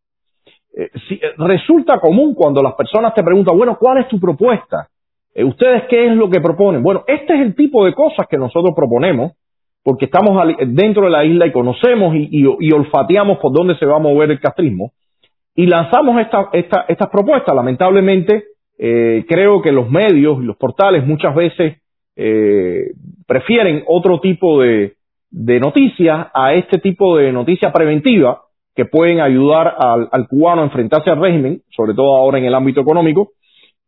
[0.76, 4.88] Eh, si, eh, resulta común cuando las personas te preguntan, bueno, ¿cuál es tu propuesta?
[5.34, 6.82] Eh, ¿Ustedes qué es lo que proponen?
[6.82, 9.32] Bueno, este es el tipo de cosas que nosotros proponemos,
[9.82, 14.00] porque estamos dentro de la isla y conocemos y, olfateamos por dónde se va a
[14.00, 14.92] mover el castrismo,
[15.54, 17.54] y lanzamos esta, esta, estas propuestas.
[17.54, 18.44] Lamentablemente,
[18.76, 21.78] creo que los medios y los portales muchas veces
[23.26, 24.97] prefieren otro tipo de,
[25.30, 28.38] de noticias a este tipo de noticias preventivas
[28.74, 32.80] que pueden ayudar al, cubano a enfrentarse al régimen, sobre todo ahora en el ámbito
[32.80, 33.32] económico,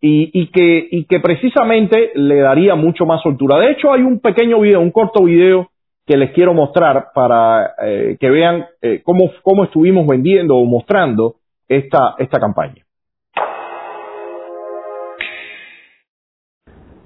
[0.00, 3.58] y, y, que, y que precisamente le daría mucho más soltura.
[3.58, 5.70] De hecho, hay un pequeño video, un corto video
[6.06, 11.36] que les quiero mostrar para eh, que vean eh, cómo, cómo estuvimos vendiendo o mostrando
[11.68, 12.84] esta, esta campaña.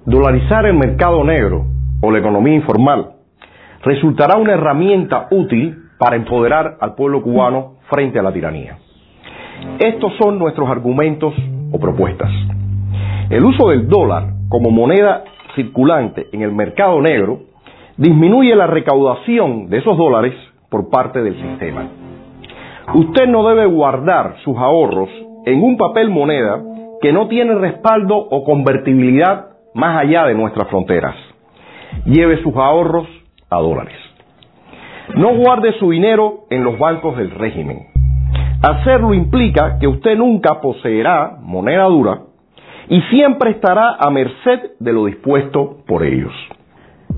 [0.05, 1.65] Dolarizar el mercado negro
[2.01, 3.14] o la economía informal
[3.85, 8.79] resultará una herramienta útil para empoderar al pueblo cubano frente a la tiranía.
[9.79, 11.33] Estos son nuestros argumentos
[11.71, 12.31] o propuestas.
[13.29, 15.23] El uso del dólar como moneda
[15.55, 17.39] circulante en el mercado negro
[17.97, 20.33] disminuye la recaudación de esos dólares
[20.69, 21.87] por parte del sistema.
[22.93, 25.09] Usted no debe guardar sus ahorros
[25.45, 26.61] en un papel moneda
[27.01, 31.15] que no tiene respaldo o convertibilidad más allá de nuestras fronteras.
[32.05, 33.07] Lleve sus ahorros
[33.57, 33.97] dólares.
[35.15, 37.87] No guarde su dinero en los bancos del régimen.
[38.61, 42.21] Hacerlo implica que usted nunca poseerá moneda dura
[42.89, 46.33] y siempre estará a merced de lo dispuesto por ellos.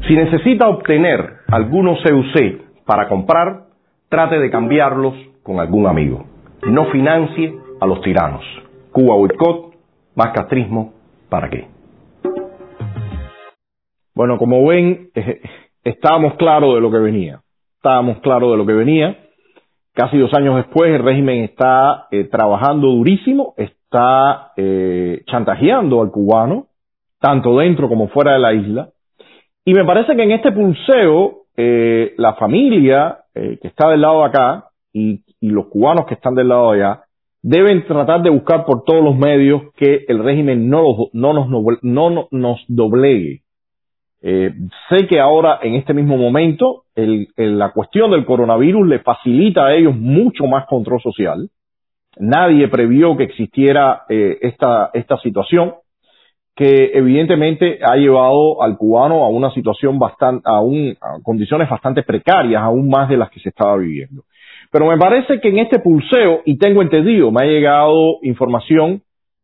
[0.07, 3.67] Si necesita obtener algunos CUC para comprar,
[4.09, 6.25] trate de cambiarlos con algún amigo.
[6.67, 8.43] No financie a los tiranos.
[8.91, 9.75] Cuba boicot,
[10.15, 10.93] más castrismo,
[11.29, 11.67] ¿para qué?
[14.15, 15.41] Bueno, como ven, eh,
[15.89, 17.41] estábamos claros de lo que venía.
[17.75, 19.17] Estábamos claros de lo que venía.
[19.93, 26.67] Casi dos años después el régimen está eh, trabajando durísimo, está eh, chantajeando al cubano,
[27.19, 28.89] tanto dentro como fuera de la isla.
[29.65, 34.19] Y me parece que en este pulseo eh, la familia eh, que está del lado
[34.19, 37.01] de acá y, y los cubanos que están del lado de allá
[37.41, 41.49] deben tratar de buscar por todos los medios que el régimen no, los, no, nos,
[41.81, 43.41] no, no nos doblegue
[44.21, 44.53] eh,
[44.89, 49.95] sé que ahora, en este mismo momento, la cuestión del coronavirus le facilita a ellos
[49.95, 51.49] mucho más control social.
[52.19, 55.75] Nadie previó que existiera eh, esta, esta situación
[56.55, 62.01] que evidentemente ha llevado al cubano a una situación bastante, a, un, a condiciones bastante
[62.01, 64.23] precarias, aún más de las que se estaba viviendo.
[64.71, 69.03] Pero me parece que en este pulseo, y tengo entendido, me ha llegado información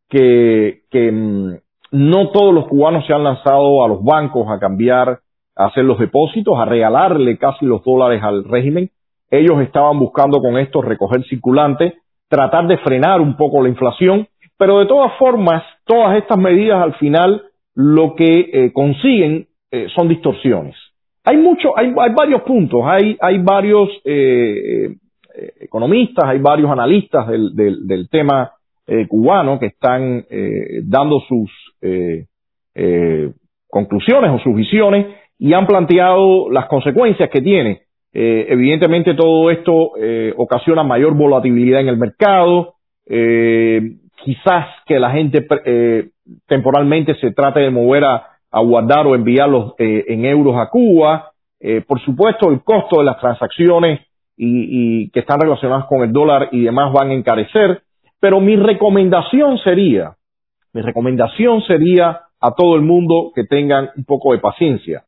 [0.10, 1.54] que, que mm,
[1.94, 5.20] no todos los cubanos se han lanzado a los bancos a cambiar,
[5.56, 8.90] a hacer los depósitos, a regalarle casi los dólares al régimen.
[9.30, 11.94] Ellos estaban buscando con esto recoger circulante,
[12.28, 14.28] tratar de frenar un poco la inflación,
[14.58, 17.44] pero de todas formas, todas estas medidas al final
[17.76, 20.76] lo que eh, consiguen eh, son distorsiones.
[21.24, 24.96] Hay mucho, hay, hay varios puntos, hay, hay varios eh,
[25.60, 28.52] economistas, hay varios analistas del, del, del tema
[29.08, 30.26] cubano que están
[30.84, 31.50] dando sus
[33.68, 37.82] conclusiones o sus visiones y han planteado las consecuencias que tiene.
[38.14, 39.92] evidentemente todo esto
[40.38, 42.76] ocasiona mayor volatilidad en el mercado,
[44.24, 46.10] quizás que la gente eh,
[46.48, 51.32] temporalmente se trate de mover a, guardar o enviarlos eh, en euros a Cuba.
[51.60, 54.02] Eh, por supuesto, el costo de las transacciones
[54.38, 57.82] y, que están relacionadas con el dólar y demás van a encarecer.
[58.20, 60.14] Pero mi recomendación sería,
[60.74, 65.04] mi recomendación sería a todo el mundo que tengan un poco de paciencia.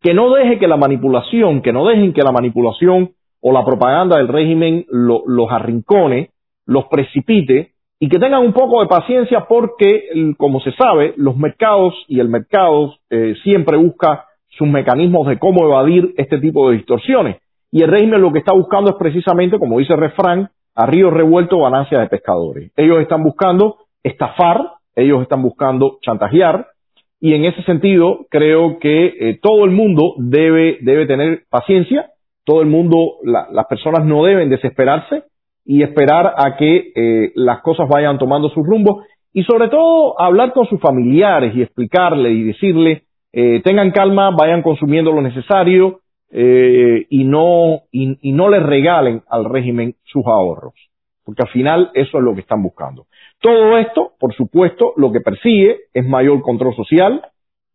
[0.00, 4.16] Que no deje que la manipulación, que no dejen que la manipulación o la propaganda
[4.18, 6.30] del régimen los arrincone,
[6.66, 11.94] los precipite y que tengan un poco de paciencia porque, como se sabe, los mercados
[12.08, 17.38] y el mercado eh, siempre busca sus mecanismos de cómo evadir este tipo de distorsiones.
[17.70, 21.10] Y el régimen lo que está buscando es precisamente, como dice el refrán, a río
[21.10, 22.72] revuelto ganancias de pescadores.
[22.76, 26.68] Ellos están buscando estafar, ellos están buscando chantajear,
[27.24, 32.10] y en ese sentido creo que eh, todo el mundo debe, debe tener paciencia,
[32.44, 35.22] todo el mundo, las personas no deben desesperarse,
[35.64, 40.52] y esperar a que eh, las cosas vayan tomando su rumbo y sobre todo hablar
[40.52, 47.24] con sus familiares y explicarle y decirle eh, tengan calma, vayan consumiendo lo necesario y
[47.24, 50.74] no y, y no les regalen al régimen sus ahorros,
[51.24, 53.06] porque al final eso es lo que están buscando.
[53.44, 57.20] Todo esto, por supuesto, lo que persigue es mayor control social,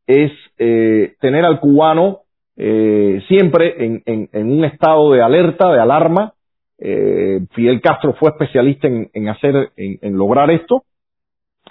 [0.08, 2.21] es tener al cubano
[2.58, 6.34] siempre en, en, un estado de alerta, de alarma,
[6.82, 10.84] eh, Fidel Castro fue especialista en, hacer, en, lograr esto.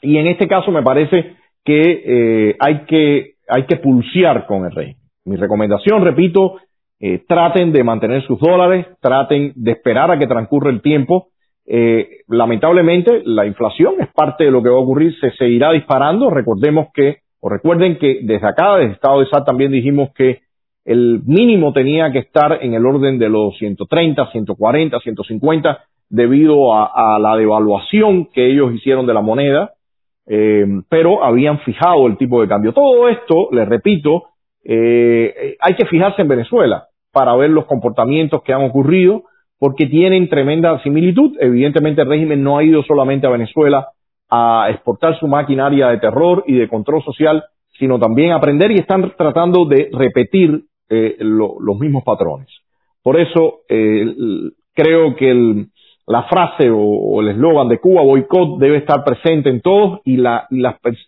[0.02, 1.80] Y en este caso me parece que
[2.50, 4.96] eh, hay que hay que pulsear con el rey.
[5.24, 6.58] Mi recomendación, repito,
[7.00, 11.28] eh, traten de mantener sus dólares, traten de esperar a que transcurra el tiempo.
[12.28, 16.30] Lamentablemente, la inflación es parte de lo que va a ocurrir, se seguirá disparando.
[16.30, 20.40] Recordemos que, o recuerden que desde acá, desde Estado de SAT, también dijimos que
[20.88, 25.78] el mínimo tenía que estar en el orden de los 130, 140, 150
[26.08, 29.72] debido a, la devaluación que ellos hicieron de la moneda,
[30.26, 32.72] eh, pero habían fijado el tipo de cambio.
[32.72, 34.30] Todo esto, les repito,
[34.64, 39.24] eh, hay que fijarse en Venezuela para ver los comportamientos que han ocurrido,
[39.58, 41.36] porque tienen tremenda similitud.
[41.40, 43.88] Evidentemente el régimen no ha ido solamente a Venezuela
[44.30, 47.44] a exportar su maquinaria de terror y de control social,
[47.78, 52.48] sino también a aprender y están tratando de repetir eh, los mismos patrones.
[53.02, 54.06] Por eso eh,
[54.74, 55.66] creo que
[56.06, 60.46] la frase o, el eslogan de Cuba boicot debe estar presente en todos y, la,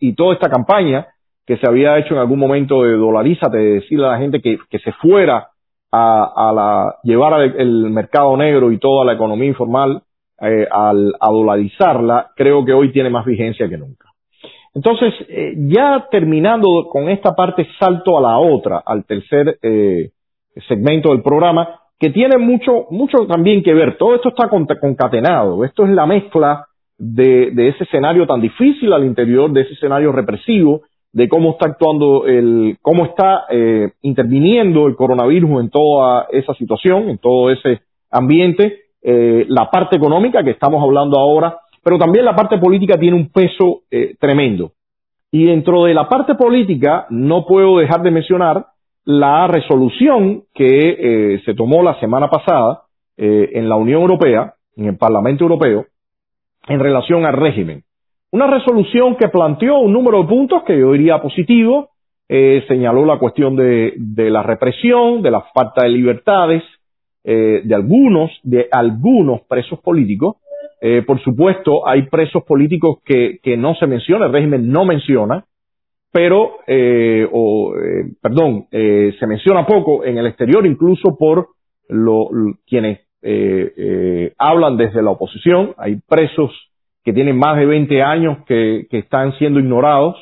[0.01, 1.07] y, toda esta campaña
[1.47, 4.59] que se había hecho en algún momento de dolarízate, de decirle a la gente que,
[4.79, 5.49] se fuera
[5.93, 10.03] a, la, llevar el, mercado negro y toda la economía informal
[10.41, 14.11] eh, al, a dolarizarla, creo que hoy tiene más vigencia que nunca.
[14.75, 20.11] Entonces, eh, ya terminando con esta parte, salto a la otra, al tercer eh,
[20.69, 23.99] segmento del programa, que tiene mucho, mucho también que ver.
[23.99, 25.65] Todo esto está concatenado.
[25.65, 30.83] Esto es la mezcla de, ese escenario tan difícil al interior de ese escenario represivo,
[31.13, 37.11] de cómo está actuando el, cómo está eh, interviniendo el coronavirus en toda esa situación,
[37.11, 42.59] en todo ese ambiente, la parte económica que estamos hablando ahora, pero también la parte
[42.59, 44.73] política tiene un peso eh, tremendo.
[45.31, 48.67] Y dentro de la parte política no puedo dejar de mencionar
[49.05, 50.67] la resolución que
[51.35, 52.83] eh, se tomó la semana pasada
[53.17, 55.87] eh, en la Unión Europea, en el Parlamento Europeo,
[56.69, 57.85] en relación al régimen.
[58.33, 61.91] Una resolución que planteó un número de puntos que yo diría positivo,
[62.69, 66.63] señaló la cuestión de, de, la represión, de la falta de libertades,
[67.25, 70.37] de algunos, de algunos presos políticos,
[70.81, 75.45] eh, por supuesto, hay presos políticos que, que, no se menciona, el régimen no menciona,
[76.11, 81.49] pero, eh, o, eh, perdón, eh, se menciona poco en el exterior, incluso por
[81.89, 82.31] lo,
[82.67, 85.75] quienes eh, hablan desde la oposición.
[85.77, 86.51] Hay presos
[87.05, 90.17] que tienen más de 20 años que, están siendo ignorados.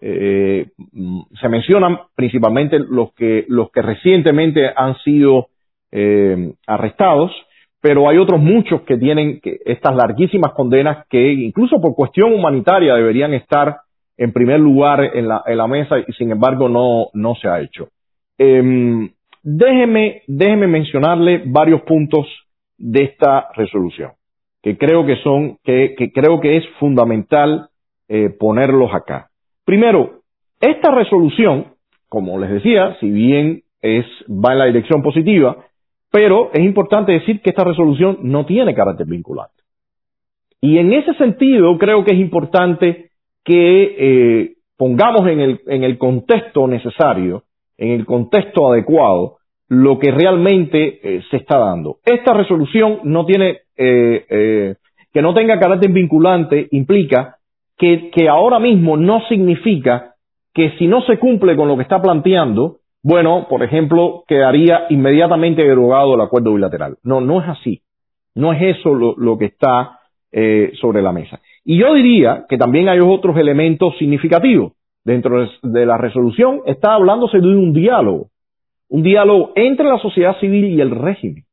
[0.00, 5.48] se mencionan principalmente los que, los que recientemente han sido
[6.66, 7.32] arrestados
[7.86, 13.32] pero hay otros muchos que tienen estas larguísimas condenas que incluso por cuestión humanitaria deberían
[13.32, 13.76] estar
[14.16, 17.60] en primer lugar en la, en la mesa y sin embargo no, no se ha
[17.60, 17.90] hecho.
[18.38, 19.08] Eh,
[19.40, 22.26] déjeme, déjeme mencionarle varios puntos
[22.76, 24.10] de esta resolución.
[24.66, 27.68] Que creo que son, que, creo que es fundamental
[28.08, 29.28] eh, ponerlos acá.
[29.64, 30.22] Primero,
[30.60, 31.66] esta resolución,
[32.08, 35.56] como les decía, si bien es, va en la dirección positiva,
[36.10, 39.54] pero es importante decir que esta resolución no tiene carácter vinculante.
[40.60, 43.10] Y en ese sentido, creo que es importante
[43.44, 47.44] que eh, pongamos en el, en el contexto necesario,
[47.78, 49.35] en el contexto adecuado,
[49.68, 51.96] lo que realmente eh, se está dando.
[52.04, 54.74] Esta resolución no tiene, eh, eh,
[55.12, 57.36] que no tenga carácter vinculante, implica
[57.76, 60.14] que, que ahora mismo no significa
[60.54, 65.62] que si no se cumple con lo que está planteando, bueno, por ejemplo, quedaría inmediatamente
[65.62, 66.96] derogado el acuerdo bilateral.
[67.02, 67.82] No, no es así.
[68.34, 70.00] No es eso lo, lo que está
[70.32, 71.40] eh, sobre la mesa.
[71.64, 74.72] Y yo diría que también hay otros elementos significativos.
[75.04, 78.30] Dentro de la resolución está hablándose de un diálogo
[78.88, 81.44] un diálogo entre la sociedad civil y el régimen.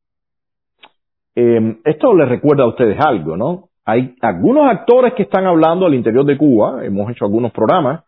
[1.36, 3.70] Eh, esto les recuerda a ustedes algo, ¿no?
[3.86, 8.04] Hay algunos actores que están hablando al interior de Cuba, hemos hecho algunos programas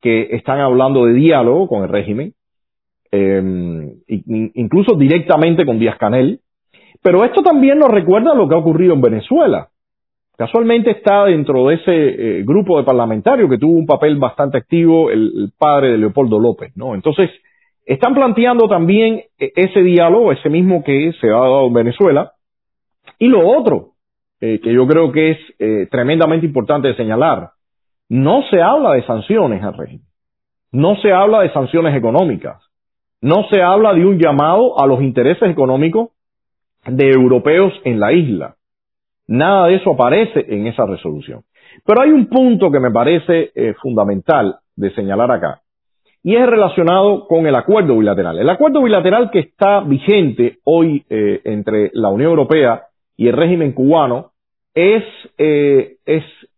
[0.00, 2.32] que están hablando de diálogo con el régimen,
[3.12, 6.40] eh, incluso directamente con Díaz Canel,
[7.02, 9.68] pero esto también nos recuerda lo que ha ocurrido en Venezuela.
[10.36, 15.10] Casualmente está dentro de ese eh, grupo de parlamentarios que tuvo un papel bastante activo
[15.10, 16.94] el, el padre de Leopoldo López, ¿no?
[16.94, 17.30] Entonces,
[17.86, 22.32] están planteando también eh, ese diálogo, ese mismo que se ha dado en Venezuela.
[23.18, 23.92] Y lo otro,
[24.40, 27.50] eh, que yo creo que es eh, tremendamente importante señalar,
[28.08, 30.06] no se habla de sanciones al régimen,
[30.72, 32.62] no se habla de sanciones económicas,
[33.20, 36.10] no se habla de un llamado a los intereses económicos
[36.86, 38.56] de europeos en la isla.
[39.26, 41.42] Nada de eso aparece en esa resolución.
[41.84, 45.59] Pero hay un punto que me parece fundamental de señalar acá,
[46.22, 48.38] y es relacionado con el acuerdo bilateral.
[48.38, 52.82] El acuerdo bilateral que está vigente hoy eh, entre la Unión Europea
[53.16, 54.32] y el régimen cubano
[54.74, 55.02] es,
[55.38, 55.96] eh,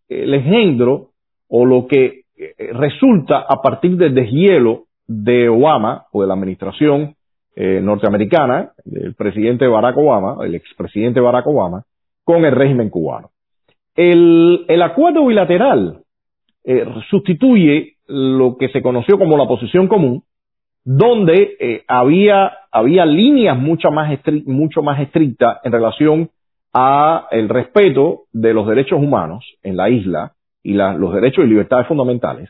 [0.09, 1.11] el engendro
[1.49, 7.15] o lo que eh, resulta a partir del deshielo de Obama o de la administración
[7.55, 11.85] norteamericana, del presidente Barack Obama, el expresidente Barack Obama,
[12.25, 13.29] con el régimen cubano.
[13.95, 15.99] El acuerdo bilateral
[17.11, 20.23] sustituye lo que se conoció como la posición común,
[20.85, 26.31] donde eh, había, había líneas mucho más, mucho más estrictas en relación
[26.73, 30.33] a el respeto de los derechos humanos en la isla
[30.63, 32.49] y la, los derechos y libertades fundamentales.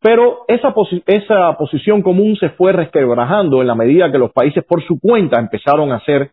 [0.00, 0.74] Pero esa,
[1.06, 5.38] esa posición común se fue resquebrajando en la medida que los países por su cuenta
[5.38, 6.30] empezaron a hacer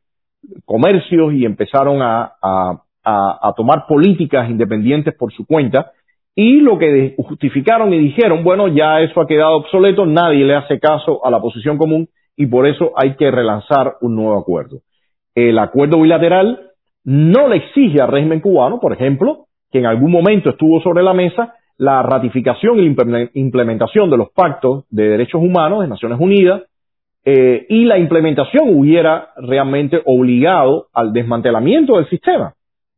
[0.65, 5.91] comercios y empezaron a, a tomar políticas independientes por su cuenta
[6.35, 10.79] y lo que justificaron y dijeron, bueno, ya eso ha quedado obsoleto, nadie le hace
[10.79, 14.79] caso a la posición común y por eso hay que relanzar un nuevo acuerdo.
[15.35, 16.71] El acuerdo bilateral
[17.03, 21.13] no le exige al régimen cubano, por ejemplo, que en algún momento estuvo sobre la
[21.13, 22.95] mesa la ratificación y
[23.33, 26.61] implementación de los pactos de derechos humanos de Naciones Unidas
[27.25, 32.53] eh, y la implementación hubiera realmente obligado al desmantelamiento del sistema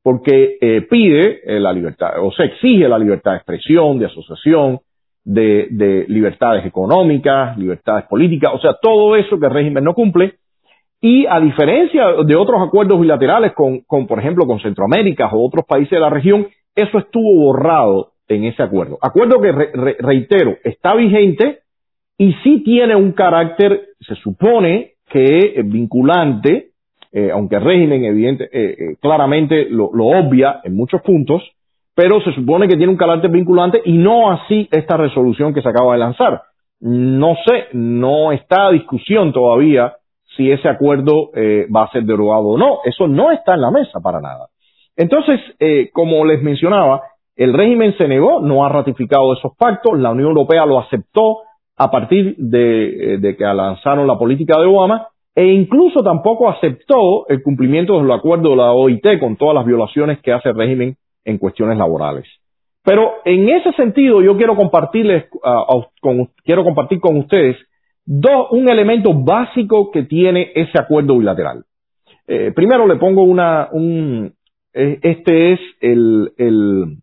[0.06, 4.80] porque eh, pide eh, la libertad, o se exige la libertad de expresión, de asociación,
[5.24, 10.36] de, de, libertades económicas, libertades políticas, o sea, todo eso que el régimen no cumple.
[11.02, 15.66] Y a diferencia de otros acuerdos bilaterales con, con por ejemplo, con Centroamérica o otros
[15.66, 19.00] países de la región, eso estuvo borrado en ese acuerdo.
[19.02, 19.52] Acuerdo que,
[20.04, 21.62] reitero, está vigente
[22.16, 26.74] y sí tiene un carácter, se supone que vinculante,
[27.18, 31.42] eh, aunque el régimen evidente, eh, eh, claramente lo, obvia en muchos puntos,
[31.96, 35.70] pero se supone que tiene un carácter vinculante y no así esta resolución que se
[35.70, 36.42] acaba de lanzar.
[36.82, 39.94] No sé, no está discusión todavía
[40.36, 41.30] si ese acuerdo
[41.74, 42.80] va a ser derogado o no.
[42.84, 44.48] Eso no está en la mesa para nada.
[44.98, 45.40] Entonces,
[45.94, 47.02] como les mencionaba,
[47.38, 51.44] el régimen se negó, no ha ratificado esos pactos, la Unión Europea lo aceptó
[51.78, 57.44] a partir de, de que lanzaron la política de Obama e incluso tampoco aceptó el
[57.44, 60.96] cumplimiento de los acuerdos de la OIT con todas las violaciones que hace el régimen
[61.26, 62.26] en cuestiones laborales.
[62.84, 65.26] Pero en ese sentido yo quiero compartirles,
[66.00, 67.58] con, quiero compartir con ustedes
[68.06, 71.66] dos, un elemento básico que tiene ese acuerdo bilateral.
[72.28, 74.34] Eh, primero le pongo una, un,
[74.74, 76.98] eh, este es el, el,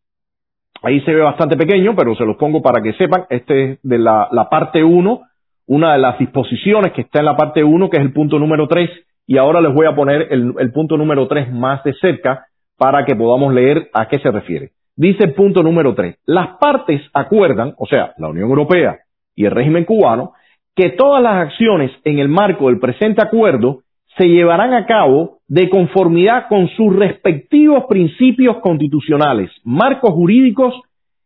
[0.83, 3.99] ahí se ve bastante pequeño, pero se los pongo para que sepan, este es de
[3.99, 5.21] la, la parte 1
[5.67, 8.67] una de las disposiciones que está en la parte 1, que es el punto número
[8.69, 8.91] 3,
[9.27, 12.47] y ahora les voy a poner el, punto número 3 más de cerca
[12.77, 14.73] para que podamos leer a qué se refiere.
[14.97, 18.99] Dice el punto número 3, las partes acuerdan, o sea, la Unión Europea
[19.35, 20.33] y el régimen cubano,
[20.75, 23.83] que todas las acciones en el marco del presente acuerdo
[24.19, 30.75] se llevarán a cabo de conformidad con sus respectivos principios constitucionales, marcos jurídicos,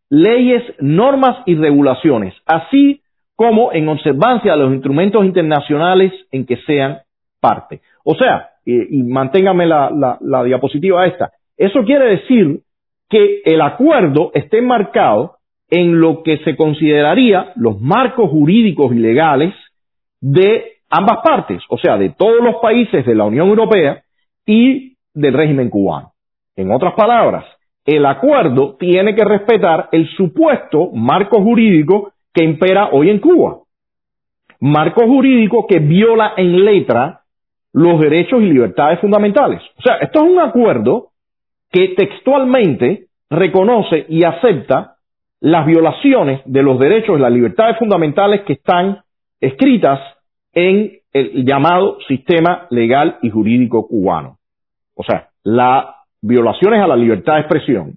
[0.08, 3.02] leyes, normas y regulaciones, así
[3.36, 6.98] como en observancia de los instrumentos internacionales en que sean
[7.40, 7.80] parte.
[8.02, 12.60] O sea, y, manténgame la, la diapositiva esta, eso quiere decir
[13.08, 15.36] que el acuerdo esté marcado
[15.70, 19.54] en lo que se consideraría los marcos jurídicos y legales
[20.20, 24.02] de ambas partes, o sea, de todos los países de la Unión Europea
[24.44, 26.12] y del régimen cubano.
[26.54, 27.44] En otras palabras,
[27.84, 33.60] el acuerdo tiene que respetar el supuesto marco jurídico que impera hoy en Cuba.
[34.60, 37.22] Marco jurídico que viola en letra
[37.72, 39.62] los derechos y libertades fundamentales.
[39.78, 41.08] O sea, esto es un acuerdo
[41.70, 44.96] que textualmente reconoce y acepta
[45.40, 49.00] las violaciones de los derechos y las libertades fundamentales que están
[49.40, 50.00] escritas
[50.52, 54.36] en el llamado sistema legal y jurídico cubano.
[54.94, 55.86] O sea, las
[56.20, 57.94] violaciones a la libertad de expresión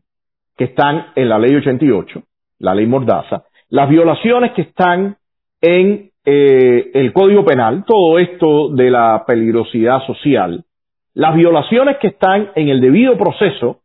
[0.56, 2.22] que están en la ley 88,
[2.60, 5.18] la ley Mordaza, las violaciones que están
[5.62, 10.66] en eh, el Código Penal, todo esto de la peligrosidad social,
[11.14, 13.80] las violaciones que están en el debido proceso,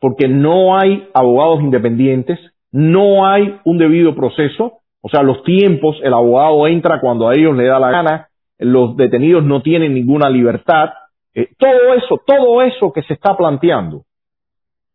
[0.00, 2.38] porque no hay abogados independientes,
[2.72, 7.56] no hay un debido proceso, o sea, los tiempos, el abogado entra cuando a ellos
[7.56, 8.28] le da la gana,
[8.58, 10.90] los detenidos no tienen ninguna libertad,
[11.34, 14.02] eh, todo eso, todo eso que se está planteando,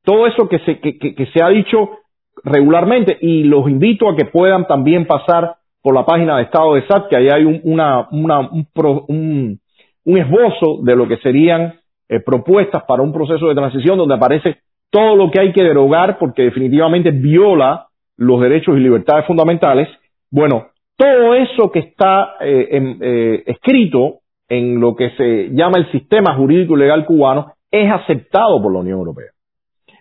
[0.04, 1.99] todo eso que se, que, se ha dicho
[2.44, 6.86] regularmente y los invito a que puedan también pasar por la página de Estado de
[6.88, 9.60] SAT, que ahí hay un, una, un,
[10.06, 11.76] esbozo de lo que serían
[12.10, 14.58] eh, propuestas para un proceso de transición donde aparece
[14.90, 17.88] todo lo que hay que derogar porque definitivamente viola
[18.18, 19.88] los derechos y libertades fundamentales
[20.32, 22.68] bueno, todo eso que está eh,
[23.02, 28.62] eh, escrito en lo que se llama el sistema jurídico y legal cubano es aceptado
[28.62, 29.32] por la Unión Europea.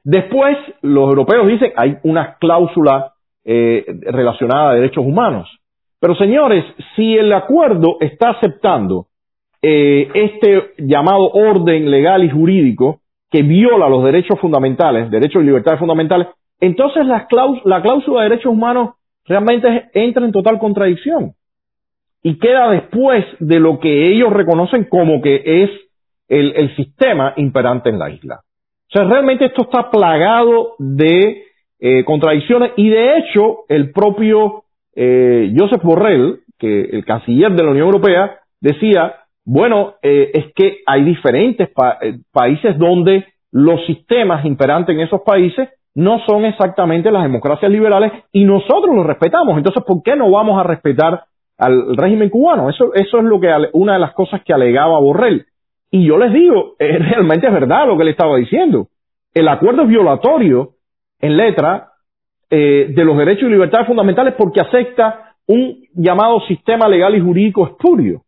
[0.05, 3.13] Después, los europeos dicen hay una cláusula
[3.45, 5.49] eh, relacionada a derechos humanos.
[6.01, 9.07] Pero señores, si el acuerdo está aceptando
[9.61, 16.29] este llamado orden legal y jurídico que viola los derechos fundamentales, derechos y libertades fundamentales,
[16.61, 18.91] entonces la cláusula de derechos humanos
[19.25, 21.33] realmente entra en total contradicción
[22.23, 25.71] y queda después de lo que ellos reconocen como que es
[26.29, 28.41] el, sistema imperante en la isla.
[28.89, 31.43] O sea, realmente esto está plagado de
[31.79, 34.65] eh, contradicciones y de hecho el propio
[34.97, 39.15] eh, Joseph Borrell, que el canciller de la Unión Europea, decía,
[39.45, 41.69] bueno, eh, es que hay diferentes
[42.33, 48.45] países donde los sistemas imperantes en esos países no son exactamente las democracias liberales y
[48.45, 49.59] nosotros los respetamos.
[49.59, 51.25] Entonces, ¿por qué no vamos a respetar
[51.59, 52.71] al régimen cubano?
[52.71, 55.47] Eso, eso es lo que una de las cosas que alegaba Borrell.
[55.91, 58.89] Y yo les digo, realmente es verdad lo que le estaba diciendo.
[59.35, 60.71] El acuerdo es violatorio
[61.21, 61.93] en letra
[62.51, 67.67] eh, de los derechos y libertades fundamentales porque acepta un llamado sistema legal y jurídico
[67.67, 68.19] espurio.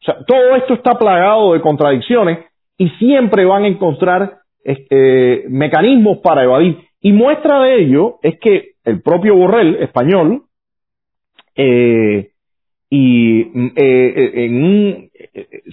[0.00, 2.38] O sea, todo esto está plagado de contradicciones
[2.78, 6.78] y siempre van a encontrar eh, mecanismos para evadir.
[7.00, 10.42] Y muestra de ello es que el propio Borrell, español,
[11.54, 12.30] eh,
[12.90, 15.05] y mm, eh, en un,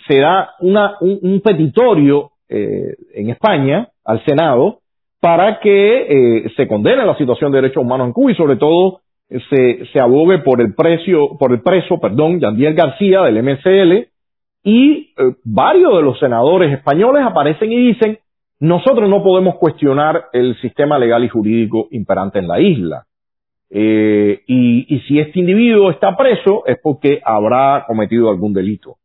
[0.08, 4.80] se da una, un, petitorio en España al Senado
[5.20, 9.00] para que se condene la situación de derechos humanos en Cuba y sobre todo
[9.50, 14.08] se, se abogue por el precio, por el preso, perdón, Yandiel García del MCL
[14.64, 18.20] y varios de los senadores españoles aparecen y dicen
[18.64, 23.04] nosotros no podemos cuestionar el sistema legal y jurídico imperante en la isla.
[23.70, 28.96] Eh, y, si este individuo está preso es porque habrá cometido algún delito.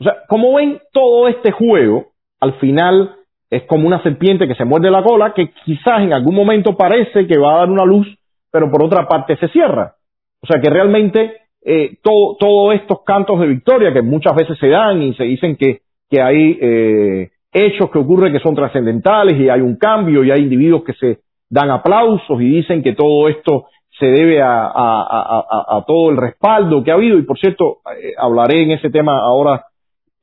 [0.00, 2.06] O sea, como ven, todo este juego
[2.40, 3.16] al final
[3.50, 7.26] es como una serpiente que se muerde la cola, que quizás en algún momento parece
[7.26, 8.06] que va a dar una luz,
[8.50, 9.94] pero por otra parte se cierra.
[10.42, 15.02] O sea que realmente eh, todos estos cantos de victoria que muchas veces se dan
[15.02, 19.60] y se dicen que, que hay eh, hechos que ocurren que son trascendentales y hay
[19.60, 21.18] un cambio y hay individuos que se
[21.48, 23.66] dan aplausos y dicen que todo esto
[23.98, 28.72] se debe a, todo el respaldo que ha habido y por cierto eh, hablaré en
[28.72, 29.66] ese tema ahora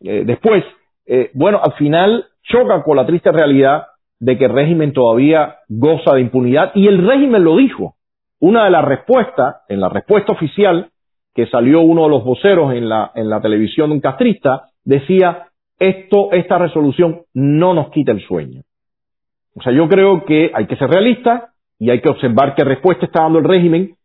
[0.02, 0.64] eh, después.
[1.06, 3.88] Eh, bueno, al final choca con la triste realidad
[4.20, 7.96] de que el régimen todavía goza de impunidad y el régimen lo dijo.
[8.40, 10.90] Una de las respuestas, en la respuesta oficial
[11.34, 15.48] que salió uno de los voceros en la, en la televisión de un castrista, decía
[15.80, 18.62] esto, esta resolución no nos quita el sueño.
[19.56, 23.06] O sea, yo creo que hay que ser realista y hay que observar qué respuesta
[23.06, 23.96] está dando el régimen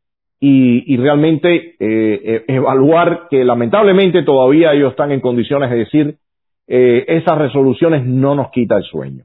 [0.47, 6.17] y, realmente eh, eh, evaluar que lamentablemente todavía ellos están en condiciones de decir
[6.69, 9.25] eh, esas resoluciones no nos quita el sueño.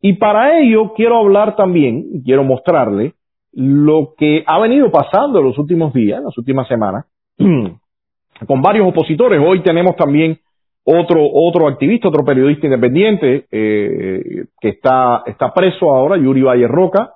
[0.00, 3.14] Y para ello quiero hablar también, quiero mostrarle
[3.52, 7.06] lo que ha venido pasando en los últimos días, en las últimas semanas,
[7.36, 9.40] con varios opositores.
[9.44, 10.38] Hoy tenemos también
[10.84, 17.14] otro, otro activista, otro periodista independiente eh, que está, está preso ahora, Yuri Valle Roca.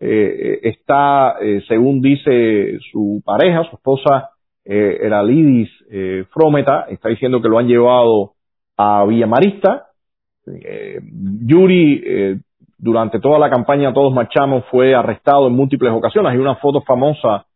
[0.00, 4.30] Eh, está, eh, según dice su pareja, su esposa,
[4.64, 8.32] eh, Eralidis eh, Frometa, está diciendo que lo han llevado
[8.76, 9.86] a Villa Marista.
[10.46, 11.00] Eh,
[11.46, 12.38] Yuri, eh,
[12.78, 16.32] durante toda la campaña Todos Marchamos, fue arrestado en múltiples ocasiones.
[16.32, 17.46] Hay una foto famosa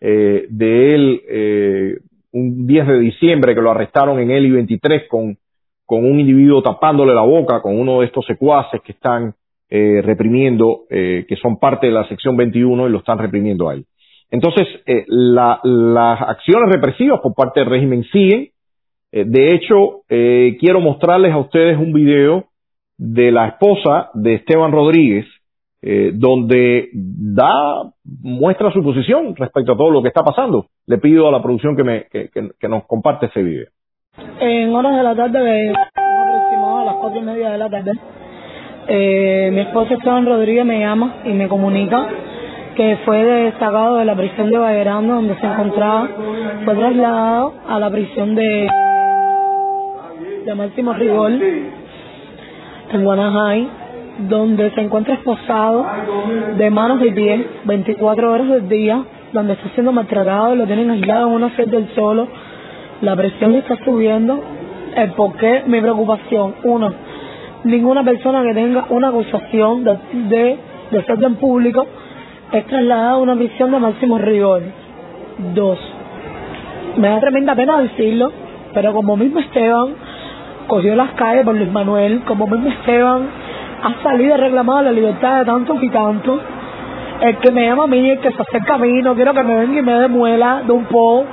[0.00, 1.98] eh, de él eh,
[2.32, 5.38] un 10 de diciembre que lo arrestaron en el I-23 con,
[5.86, 9.34] con un individuo tapándole la boca, con uno de estos secuaces que están
[9.76, 13.84] eh, reprimiendo, eh, que son parte de la sección 21 y lo están reprimiendo ahí.
[14.30, 18.50] Entonces, eh, la, las acciones represivas por parte del régimen siguen.
[19.10, 22.44] Eh, de hecho, quiero mostrarles a ustedes un video
[22.96, 25.26] de la esposa de Esteban Rodríguez,
[26.14, 27.90] donde da,
[28.22, 30.66] muestra su posición respecto a todo lo que está pasando.
[30.86, 33.66] Le pido a la producción que, me, que, que, que nos comparte ese video.
[34.38, 37.92] En horas de la tarde, aproximado a las cuatro y media de la tarde,
[38.88, 42.06] eh, mi esposo Esteban Rodríguez me llama y me comunica
[42.74, 46.08] que fue sacado de la prisión de Vallerando donde se encontraba,
[46.64, 48.68] fue trasladado a la prisión de,
[50.44, 51.40] de Máximo Rigol
[52.92, 53.68] en Guanajay,
[54.28, 55.86] donde se encuentra esposado
[56.56, 61.28] de manos y pies 24 horas del día, donde está siendo maltratado, lo tienen aislado
[61.28, 62.28] en una celda del solo,
[63.00, 64.40] la presión le está subiendo,
[64.96, 66.92] el por qué mi preocupación, uno,
[67.64, 69.98] ninguna persona que tenga una acusación de,
[70.28, 70.58] de
[70.90, 71.86] desorden público
[72.52, 74.62] es trasladada a una prisión de máximo rigor.
[75.54, 75.78] Dos,
[76.96, 78.30] me da tremenda pena decirlo,
[78.72, 79.94] pero como mismo Esteban
[80.66, 83.22] cogió las calles por Luis Manuel, como mismo Esteban
[83.82, 86.40] ha salido a reclamar la libertad de tantos y tantos,
[87.20, 89.42] el que me llama a mí, el que se acerca a mí, no quiero que
[89.42, 91.24] me venga y me demuela de un po,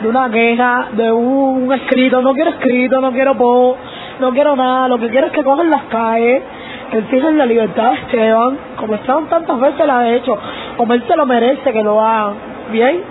[0.00, 3.76] de una queja, de un escrito, no quiero escrito, no quiero po,
[4.20, 6.42] no quiero nada, lo que quiero es que cojan las calles,
[6.90, 10.36] que exigen la libertad de Esteban, como Esteban tantas veces la ha hecho,
[10.76, 12.34] como él se lo merece que lo hagan,
[12.70, 13.02] ¿bien?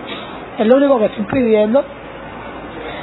[0.58, 1.84] Es lo único que estoy pidiendo.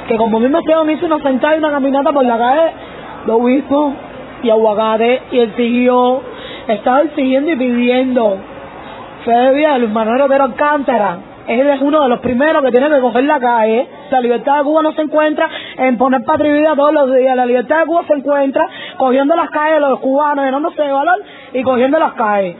[0.07, 2.71] Que como mismo Esteban hizo una sentada y una caminata por la calle
[3.25, 3.93] de Obispo
[4.43, 6.21] y Aguacate y exigió,
[6.67, 8.37] estaba exigiendo y pidiendo
[9.25, 11.17] Fede Díaz, Luis Manuel Otero Alcántara,
[11.47, 13.87] él es uno de los primeros que tiene que coger la calle.
[14.09, 17.35] La libertad de Cuba no se encuentra en poner patria todos los días.
[17.35, 18.67] La libertad de Cuba se encuentra
[18.97, 21.23] cogiendo las calles de los cubanos, llenándose de valor
[21.53, 22.55] y cogiendo las calles.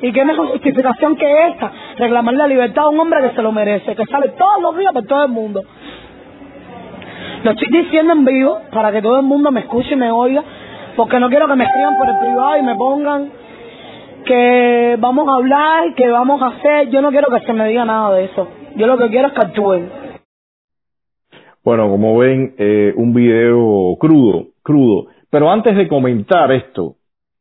[0.00, 1.72] ¿Y qué mejor justificación que esta?
[1.96, 4.92] Reclamar la libertad a un hombre que se lo merece, que sale todos los días
[4.92, 5.64] por todo el mundo.
[7.42, 10.42] Lo estoy diciendo en vivo para que todo el mundo me escuche y me oiga,
[10.96, 13.37] porque no quiero que me escriban por el privado y me pongan
[14.28, 16.90] que vamos a hablar, que vamos a hacer.
[16.90, 18.46] Yo no quiero que se me diga nada de eso.
[18.76, 19.90] Yo lo que quiero es que actúen.
[21.64, 25.06] Bueno, como ven, eh, un video crudo, crudo.
[25.30, 26.96] Pero antes de comentar esto,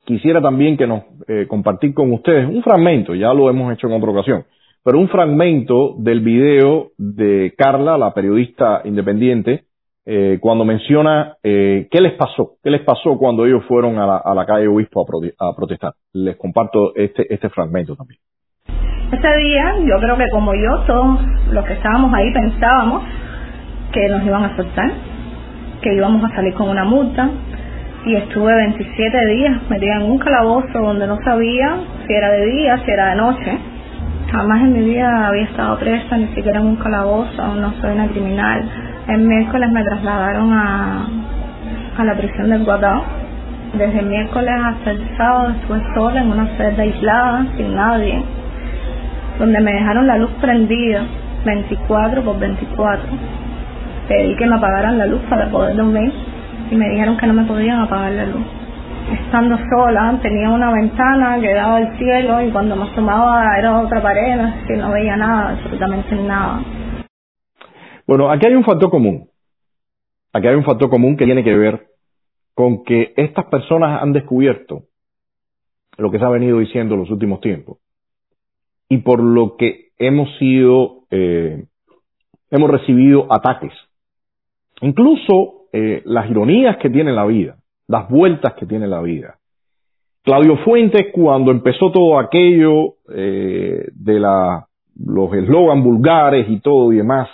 [0.06, 3.94] quisiera también que nos eh, compartir con ustedes un fragmento, ya lo hemos hecho en
[3.94, 4.46] otra ocasión,
[4.84, 9.66] pero un fragmento del video de Carla, la periodista independiente,
[10.10, 14.18] eh, cuando menciona eh, qué les pasó, qué les pasó cuando ellos fueron a la,
[14.18, 15.92] a la calle Obispo a, pro, a, protestar.
[16.14, 18.18] Les comparto este, este fragmento también.
[19.12, 21.20] Ese día, yo creo que como yo, todos
[21.52, 23.04] los que estábamos ahí pensábamos
[23.92, 24.92] que nos iban a soltar,
[25.82, 27.30] que íbamos a salir con una multa,
[28.06, 32.82] y estuve 27 días metida en un calabozo donde no sabía si era de día,
[32.86, 33.58] si era de noche.
[34.32, 38.08] Jamás en mi vida había estado presa, ni siquiera en un calabozo, no soy una
[38.08, 38.87] criminal.
[39.08, 41.08] El miércoles me trasladaron a,
[41.98, 43.04] a la prisión del Guadao.
[43.74, 48.22] Desde el miércoles hasta el sábado estuve sola en una celda aislada, sin nadie,
[49.40, 51.04] donde me dejaron la luz prendida,
[51.46, 53.06] 24 por 24.
[54.10, 56.12] Pedí que me apagaran la luz para poder dormir
[56.70, 58.46] y me dijeron que no me podían apagar la luz.
[59.14, 64.02] Estando sola, tenía una ventana que daba al cielo y cuando me asomaba era otra
[64.02, 66.60] pared, así que no veía nada, absolutamente nada.
[68.08, 69.30] Bueno, aquí hay un factor común.
[70.32, 71.88] Aquí hay un factor común que tiene que ver
[72.54, 74.84] con que estas personas han descubierto
[75.98, 77.80] lo que se ha venido diciendo en los últimos tiempos
[78.90, 81.66] y por lo que hemos sido, eh,
[82.50, 83.74] hemos recibido ataques.
[84.82, 89.38] Incluso eh, las ironías que tiene la vida, las vueltas que tiene la vida.
[90.24, 96.98] Claudio Fuentes, cuando empezó todo aquello eh, de la, los eslogan vulgares y todo y
[96.98, 97.30] demás,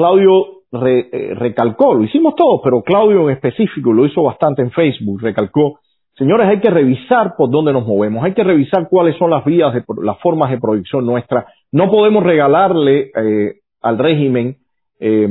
[0.00, 5.20] Claudio eh, recalcó, lo hicimos todos, pero Claudio en específico lo hizo bastante en Facebook,
[5.20, 5.80] recalcó,
[6.16, 9.74] señores, hay que revisar por dónde nos movemos, hay que revisar cuáles son las vías,
[9.74, 11.46] de, las formas de proyección nuestra.
[11.70, 14.56] No podemos regalarle eh, al régimen
[14.98, 15.28] eh,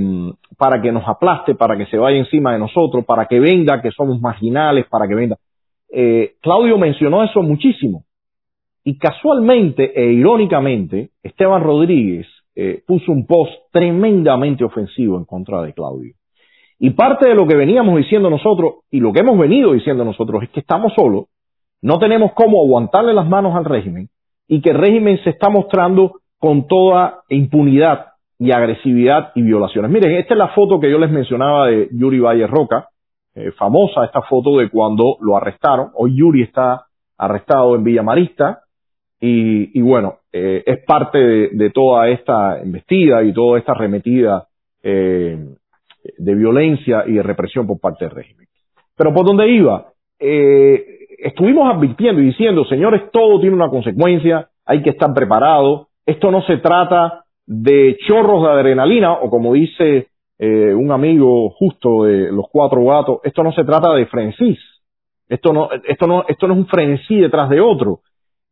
[0.55, 3.89] para que nos aplaste, para que se vaya encima de nosotros, para que venda que
[3.89, 5.37] somos marginales, para que venda.
[5.91, 8.03] Eh, Claudio mencionó eso muchísimo.
[8.83, 12.27] Y casualmente e irónicamente, Esteban Rodríguez
[12.61, 16.13] eh, puso un post tremendamente ofensivo en contra de Claudio.
[16.77, 20.43] Y parte de lo que veníamos diciendo nosotros y lo que hemos venido diciendo nosotros
[20.43, 21.27] es que estamos solos,
[21.81, 24.09] no tenemos cómo aguantarle las manos al régimen
[24.45, 28.07] y que el régimen se está mostrando con toda impunidad
[28.37, 29.89] y agresividad y violaciones.
[29.89, 32.89] Miren, esta es la foto que yo les mencionaba de Yuri Valle Roca,
[33.35, 35.91] eh, famosa esta foto de cuando lo arrestaron.
[35.93, 36.87] Hoy Yuri está
[37.17, 38.63] arrestado en Villa Marista
[39.19, 44.47] y, y bueno, eh, es parte de, de, toda esta embestida y toda esta arremetida
[44.81, 45.37] eh,
[46.17, 48.47] de violencia y de represión por parte del régimen.
[48.95, 49.87] Pero por donde iba,
[50.19, 56.31] eh, estuvimos advirtiendo y diciendo, señores, todo tiene una consecuencia, hay que estar preparado, esto
[56.31, 60.07] no se trata de chorros de adrenalina o como dice
[60.37, 64.59] eh, un amigo justo de los cuatro gatos, esto no se trata de frenesís,
[65.27, 67.99] esto no, esto no, esto no es un frenesí detrás de otro,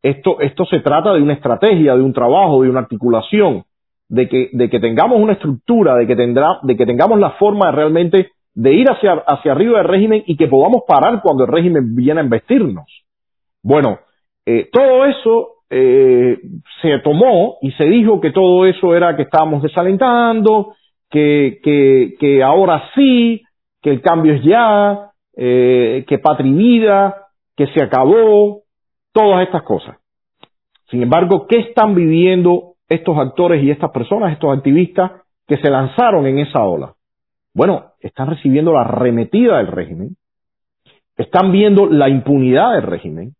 [0.02, 3.64] esto, esto se trata de una estrategia, de un trabajo, de una articulación,
[4.08, 7.66] de que, de que tengamos una estructura, de que tendrá, de que tengamos la forma
[7.66, 11.52] de realmente de ir hacia, hacia arriba del régimen y que podamos parar cuando el
[11.52, 12.86] régimen viene a investirnos.
[13.62, 14.00] Bueno,
[14.46, 16.38] eh, todo eso eh,
[16.82, 20.74] se tomó y se dijo que todo eso era que estábamos desalentando,
[21.10, 23.42] que, que, que ahora sí,
[23.82, 27.16] que el cambio es ya, eh, que patria y vida,
[27.56, 28.62] que se acabó,
[29.18, 29.96] todas estas cosas.
[30.90, 35.10] Sin embargo, ¿qué están viviendo estos actores y estas personas, estos activistas
[35.46, 36.94] que se lanzaron en esa ola?
[37.52, 40.16] Bueno, están recibiendo la arremetida del régimen,
[41.16, 43.34] están viendo la impunidad del régimen,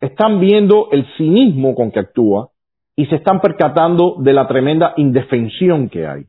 [0.00, 2.48] están viendo el cinismo con que actúa
[2.96, 6.24] y se están percatando de la tremenda indefensión que hay.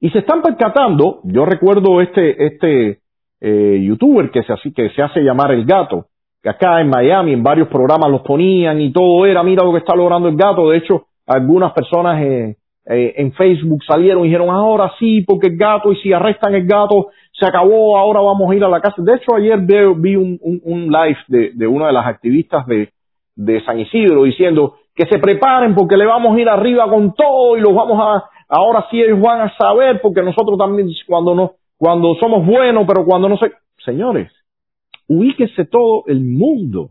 [0.00, 3.00] Y se están percatando, yo recuerdo este, este
[3.40, 6.06] eh, youtuber que se, que se hace llamar el gato,
[6.42, 9.78] que acá en Miami en varios programas los ponían y todo era, mira lo que
[9.78, 10.70] está logrando el gato.
[10.70, 15.56] De hecho, algunas personas eh, eh, en Facebook salieron y dijeron, ahora sí, porque el
[15.56, 18.96] gato, y si arrestan el gato, se acabó, ahora vamos a ir a la casa.
[18.98, 22.90] De hecho, ayer vi, un, live de, de una de las activistas de,
[23.36, 27.56] de San Isidro diciendo que se preparen porque le vamos a ir arriba con todo
[27.56, 31.52] y los vamos a, ahora sí ellos van a saber porque nosotros también cuando no,
[31.76, 33.52] cuando somos buenos, pero cuando no se,
[33.84, 34.32] señores,
[35.08, 36.90] ubíquese todo el mundo.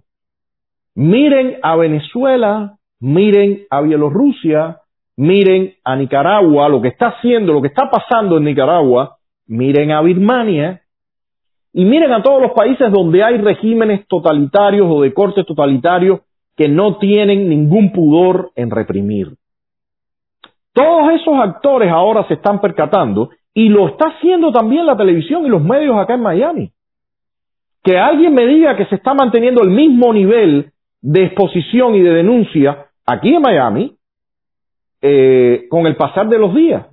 [0.96, 4.82] Miren a Venezuela, miren a Bielorrusia,
[5.16, 10.02] miren a Nicaragua, lo que está haciendo, lo que está pasando en Nicaragua, miren a
[10.02, 10.82] Birmania,
[11.74, 16.22] y miren a todos los países donde hay regímenes totalitarios o de corte totalitario
[16.56, 19.36] que no tienen ningún pudor en reprimir.
[20.74, 25.50] Todos esos actores ahora se están percatando y lo está haciendo también la televisión y
[25.50, 26.72] los medios acá en Miami.
[27.88, 32.16] Que alguien me diga que se está manteniendo el mismo nivel de exposición y de
[32.16, 33.96] denuncia aquí en Miami
[35.02, 36.86] eh, con el pasar de los días,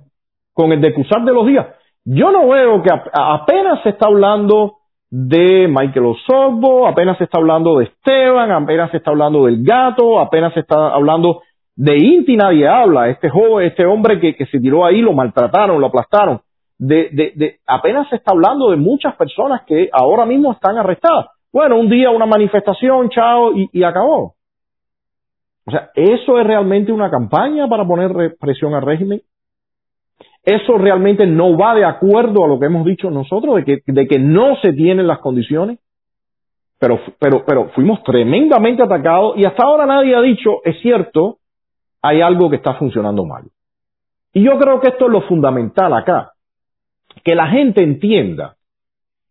[0.53, 1.67] con el decusar de los días.
[2.05, 4.75] Yo no veo que apenas se está hablando
[5.09, 10.21] de Michael Osorbo, apenas se está hablando de Esteban, apenas se está hablando del gato,
[10.21, 11.41] apenas se está hablando
[11.75, 15.81] de Inti nadie habla, este joven, este hombre que, que se tiró ahí, lo maltrataron,
[15.81, 16.39] lo aplastaron
[16.77, 21.27] de, de, de, apenas se está hablando de muchas personas que ahora mismo están arrestadas.
[21.51, 24.35] Bueno, un día una manifestación, chao, y, y acabó.
[25.65, 29.21] O sea, ¿eso es realmente una campaña para poner presión al régimen?
[30.43, 34.07] ¿Eso realmente no va de acuerdo a lo que hemos dicho nosotros, de que, de
[34.07, 35.79] que no se tienen las condiciones?
[36.77, 41.37] Pero, pero, pero fuimos tremendamente atacados y hasta ahora nadie ha dicho, es cierto,
[42.01, 43.45] hay algo que está funcionando mal.
[44.33, 46.34] Y yo creo que esto es lo fundamental acá
[47.25, 48.55] que la gente entienda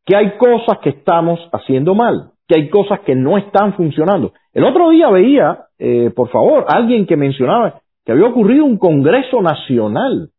[0.05, 4.35] que hay cosas que estamos haciendo mal, que hay cosas que no están funcionando.
[4.53, 9.41] El otro día veía, eh, por favor, alguien que mencionaba que había ocurrido un Congreso
[9.41, 10.31] Nacional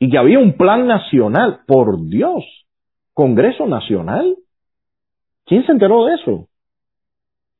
[0.00, 1.60] y que había un plan nacional.
[1.66, 2.44] Por Dios,
[3.14, 4.34] Congreso Nacional.
[5.46, 6.32] ¿Quién se enteró de eso?
[6.32, 6.48] O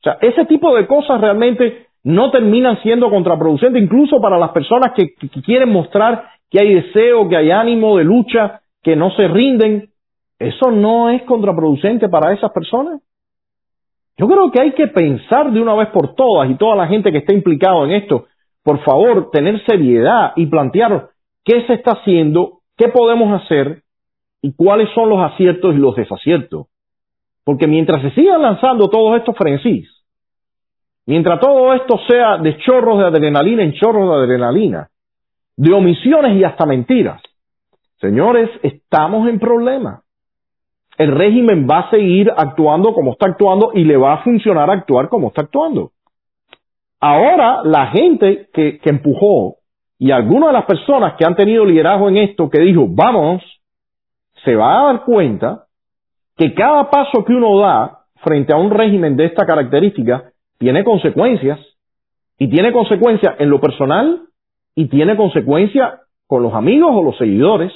[0.03, 5.15] sea, ese tipo de cosas realmente no terminan siendo contraproducentes, incluso para las personas que,
[5.15, 9.91] que quieren mostrar que hay deseo, que hay ánimo de lucha que no se rinden,
[10.39, 13.01] ¿eso no es contraproducente para esas personas?
[14.17, 17.11] Yo creo que hay que pensar de una vez por todas y toda la gente
[17.11, 18.27] que está implicada en esto,
[18.63, 21.09] por favor, tener seriedad y plantear
[21.45, 23.83] qué se está haciendo, qué podemos hacer
[24.43, 26.67] y cuáles son los aciertos y los desaciertos.
[27.45, 29.89] Porque mientras se sigan lanzando todos estos frenesís,
[31.07, 34.89] mientras todo esto sea de chorros de adrenalina en chorros de adrenalina,
[35.57, 37.23] de omisiones y hasta mentiras,
[38.01, 40.03] señores, estamos en problemas.
[40.99, 45.09] El régimen va a seguir actuando como está actuando y le va a funcionar actuar
[45.09, 45.93] como está actuando.
[47.01, 49.57] Ahora, la gente que, que empujó
[49.99, 53.43] y algunas de las personas que han tenido liderazgo en esto, que dijo, vamos,
[54.45, 55.67] se va a dar cuenta
[56.37, 61.59] que cada paso que uno da frente a un régimen de esta característica tiene consecuencias.
[62.39, 64.23] Y tiene consecuencias en lo personal
[64.75, 67.71] y tiene consecuencias con los amigos o los seguidores.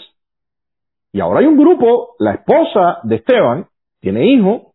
[1.14, 3.66] Y ahora hay un grupo, la esposa de Esteban,
[4.00, 4.72] tiene hijo,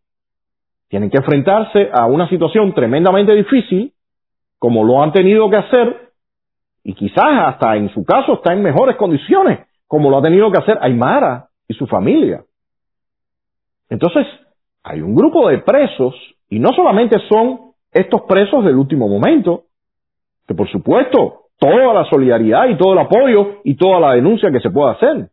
[0.88, 3.92] tienen que enfrentarse a una situación tremendamente difícil,
[4.58, 6.12] como lo han tenido que hacer,
[6.82, 10.60] y quizás hasta en su caso está en mejores condiciones, como lo ha tenido que
[10.60, 12.42] hacer Aymara y su familia.
[13.90, 14.26] Entonces,
[14.84, 16.16] hay un grupo de presos,
[16.48, 19.64] y no solamente son estos presos del último momento,
[20.48, 24.62] que por supuesto, toda la solidaridad y todo el apoyo y toda la denuncia que
[24.62, 25.32] se pueda hacer.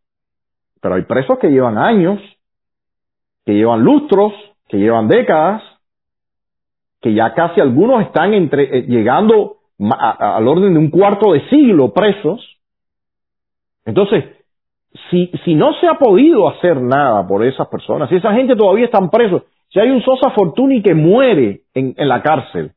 [0.81, 2.21] Pero hay presos que llevan años,
[3.45, 4.33] que llevan lustros,
[4.69, 5.63] que llevan décadas,
[7.01, 11.93] que ya casi algunos están entre, eh, llegando al orden de un cuarto de siglo
[11.93, 12.41] presos.
[13.85, 14.25] Entonces,
[15.11, 18.87] si, si no se ha podido hacer nada por esas personas, si esa gente todavía
[18.87, 22.73] están presos, si hay un Sosa Fortuny que muere en, en la cárcel,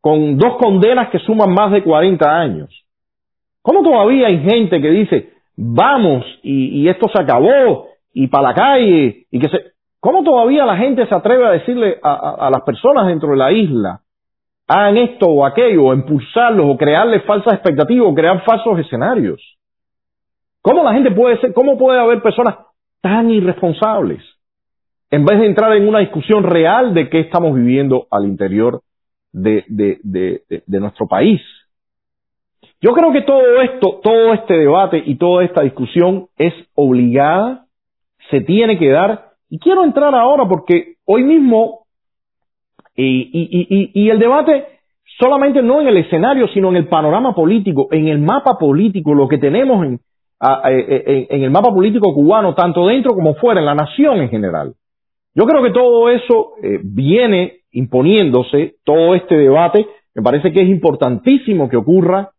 [0.00, 2.84] con dos condenas que suman más de 40 años,
[3.62, 8.54] ¿cómo todavía hay gente que dice, vamos, y, y esto se acabó, y para la
[8.54, 9.72] calle, y que se...
[10.00, 14.00] ¿Cómo todavía la gente se atreve a decirle a, las personas dentro de la isla,
[14.68, 19.42] hagan esto o aquello, o impulsarlos, o crearles falsas expectativas, o crear falsos escenarios?
[20.62, 22.58] ¿Cómo la gente puede ser, cómo puede haber personas
[23.00, 24.22] tan irresponsables?
[25.10, 28.82] En vez de entrar en una discusión real de qué estamos viviendo al interior
[29.32, 31.40] de, de nuestro país.
[32.80, 37.66] Yo creo que todo esto, todo este debate y toda esta discusión es obligada,
[38.30, 41.86] se tiene que dar, y quiero entrar ahora porque hoy mismo,
[42.94, 44.66] y, y, y, el debate
[45.18, 49.28] solamente no en el escenario, sino en el panorama político, en el mapa político, lo
[49.28, 50.00] que tenemos en,
[50.40, 54.28] a, en, en el mapa político cubano, tanto dentro como fuera, en la nación en
[54.28, 54.74] general.
[55.34, 60.68] Yo creo que todo eso eh, viene imponiéndose, todo este debate, me parece que es
[60.68, 62.30] importantísimo que ocurra,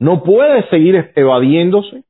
[0.00, 2.04] no puede seguir evadiéndose,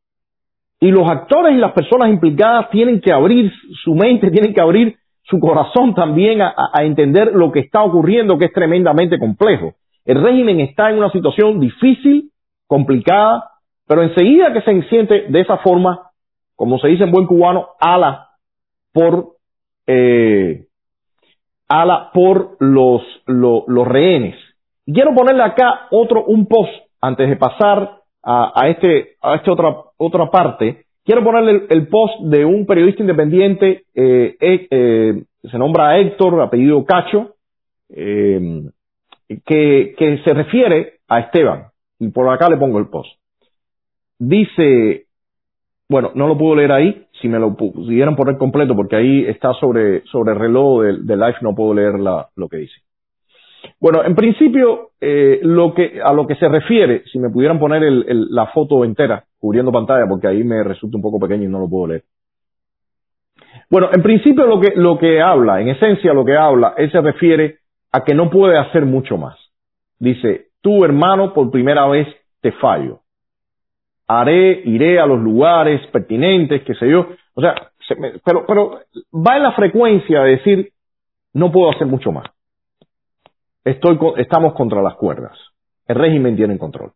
[0.80, 3.52] y los actores y las personas implicadas tienen que abrir
[3.84, 8.46] su mente, tienen que abrir su corazón también a, entender lo que está ocurriendo, que
[8.46, 9.74] es tremendamente complejo.
[10.06, 12.30] El régimen está en una situación difícil,
[12.66, 13.50] complicada,
[13.86, 16.10] pero enseguida que se siente de esa forma,
[16.56, 18.28] como se dice en buen cubano, ala
[18.92, 19.34] por,
[19.86, 20.64] eh,
[21.68, 24.36] ala por los, los, los rehenes.
[24.86, 29.76] Y quiero ponerle acá otro, un post antes de pasar a, este, a esta otra,
[29.96, 30.84] otra parte.
[31.04, 37.34] Quiero ponerle el, post de un periodista independiente, eh, eh, se nombra Héctor, apellido Cacho,
[37.88, 38.62] eh,
[39.46, 41.68] que, que se refiere a Esteban.
[41.98, 43.20] Y por acá le pongo el post
[44.20, 45.06] dice,
[45.88, 49.52] bueno, no lo puedo leer ahí, si me lo pudieran poner completo, porque ahí está
[49.54, 52.80] sobre, sobre el reloj del, del live, no puedo leer la, lo que dice.
[53.80, 58.46] Bueno, en principio, eh, a lo que se refiere, si me pudieran poner el, la
[58.46, 61.88] foto entera, cubriendo pantalla, porque ahí me resulta un poco pequeño y no lo puedo
[61.88, 62.04] leer.
[63.70, 67.58] Bueno, en principio lo que, habla, en esencia lo que habla, él se refiere
[67.92, 69.36] a que no puede hacer mucho más.
[69.98, 72.08] Dice, tú hermano, por primera vez
[72.40, 73.00] te fallo
[74.10, 77.06] haré, iré a los lugares pertinentes, qué sé yo.
[77.34, 77.54] O sea,
[78.24, 78.80] pero, pero
[79.14, 80.72] va en la frecuencia de decir,
[81.32, 82.26] no puedo hacer mucho más.
[83.64, 85.36] Estoy, estamos contra las cuerdas.
[85.86, 86.92] El régimen tiene control.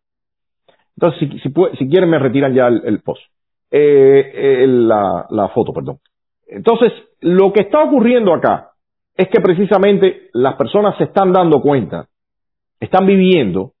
[0.97, 3.21] Entonces, si, si, si quieren, me retiran ya el, post.
[3.69, 5.99] Eh, el, la, la foto, perdón.
[6.47, 6.91] Entonces,
[7.21, 8.71] lo que está ocurriendo acá
[9.15, 12.07] es que precisamente las personas se están dando cuenta,
[12.79, 13.73] están viviendo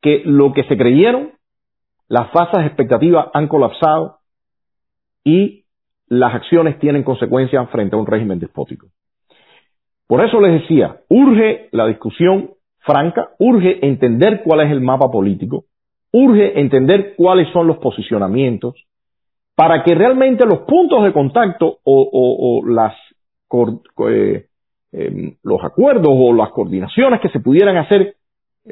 [0.00, 1.36] que lo que se creyeron
[2.08, 4.18] las falsas expectativas han colapsado
[5.24, 5.64] y
[6.06, 8.88] las acciones tienen consecuencias frente a un régimen despótico.
[10.06, 15.64] Por eso les decía, urge la discusión franca, urge entender cuál es el mapa político,
[16.12, 18.74] urge entender cuáles son los posicionamientos,
[19.56, 22.94] para que realmente los puntos de contacto o, las,
[24.08, 24.46] eh,
[24.92, 28.16] eh, los acuerdos o las coordinaciones que se pudieran hacer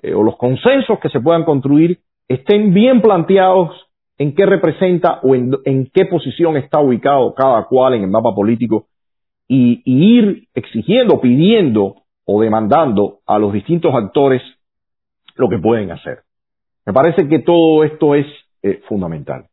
[0.02, 3.70] eh, o los consensos que se puedan construir estén bien planteados
[4.18, 8.86] en qué representa o en qué posición está ubicado cada cual en el mapa político
[9.54, 14.42] y, ir exigiendo, pidiendo o demandando a los distintos actores
[15.36, 16.20] lo que pueden hacer.
[16.86, 18.26] Me parece que todo esto es
[18.62, 19.46] eh, fundamental.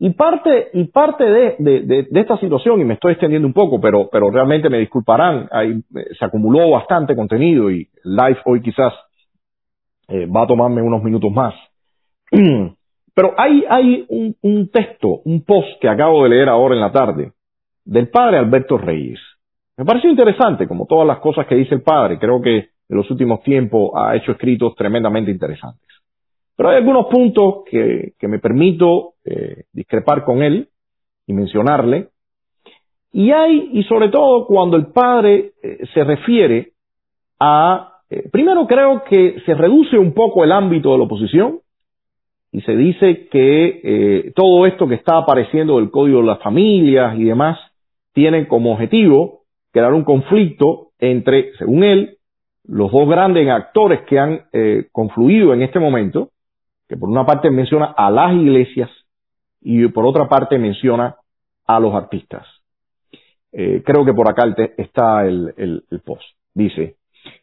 [0.00, 4.30] Y parte, y parte de, esta situación, y me estoy extendiendo un poco, pero, pero
[4.30, 5.80] realmente me disculparán, eh,
[6.16, 8.92] se acumuló bastante contenido y live hoy quizás
[10.08, 11.54] eh, va a tomarme unos minutos más.
[13.14, 14.06] Pero hay, hay
[14.42, 17.32] un, texto, un post que acabo de leer ahora en la tarde,
[17.84, 19.18] del padre Alberto Reyes.
[19.78, 22.18] Me pareció interesante, como todas las cosas que dice el padre.
[22.18, 25.86] Creo que en los últimos tiempos ha hecho escritos tremendamente interesantes.
[26.56, 30.68] Pero hay algunos puntos que, me permito eh, discrepar con él
[31.28, 32.08] y mencionarle.
[33.12, 36.72] Y hay, y sobre todo cuando el padre eh, se refiere
[37.38, 41.60] a, eh, primero creo que se reduce un poco el ámbito de la oposición
[42.50, 47.24] y se dice que todo esto que está apareciendo del Código de las Familias y
[47.24, 47.58] demás
[48.14, 49.37] tiene como objetivo
[49.72, 52.18] crear un conflicto entre, según él,
[52.64, 56.30] los dos grandes actores que han eh, confluido en este momento,
[56.88, 58.90] que por una parte menciona a las iglesias
[59.60, 61.16] y por otra parte menciona
[61.66, 62.46] a los artistas.
[63.52, 66.24] Eh, creo que por acá está el, post.
[66.54, 66.96] Dice,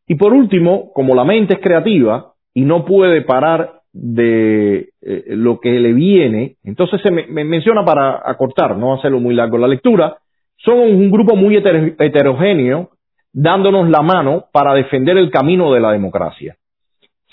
[0.08, 5.60] y por último, como la mente es creativa y no puede parar de eh, lo
[5.60, 10.18] que le viene, entonces se me, menciona para acortar, no hacerlo muy largo la lectura,
[10.66, 12.90] somos un grupo muy heterogéneo
[13.32, 16.56] dándonos la mano para defender el camino de la democracia.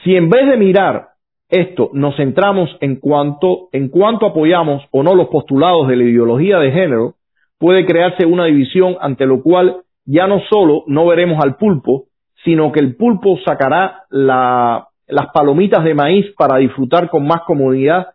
[0.05, 1.09] Si en vez de mirar
[1.49, 6.59] esto nos centramos en cuanto, en cuanto apoyamos o no los postulados de la ideología
[6.59, 7.15] de género,
[7.59, 12.05] puede crearse una división ante lo cual ya no solo no veremos al pulpo,
[12.45, 18.15] sino que el pulpo sacará la las palomitas de maíz para disfrutar con más comodidad,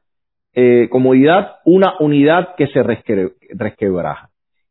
[0.54, 4.27] eh, comodidad una unidad que se resquebraja.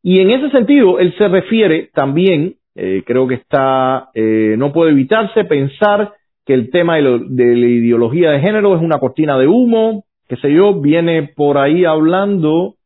[0.08, 4.92] Y en ese sentido, él se refiere también, eh, creo que está, eh, no puede
[4.92, 6.12] evitarse pensar
[6.44, 10.04] que el tema de, lo, de, la ideología de género es una cortina de humo,
[10.28, 12.76] qué sé yo, viene por ahí hablando,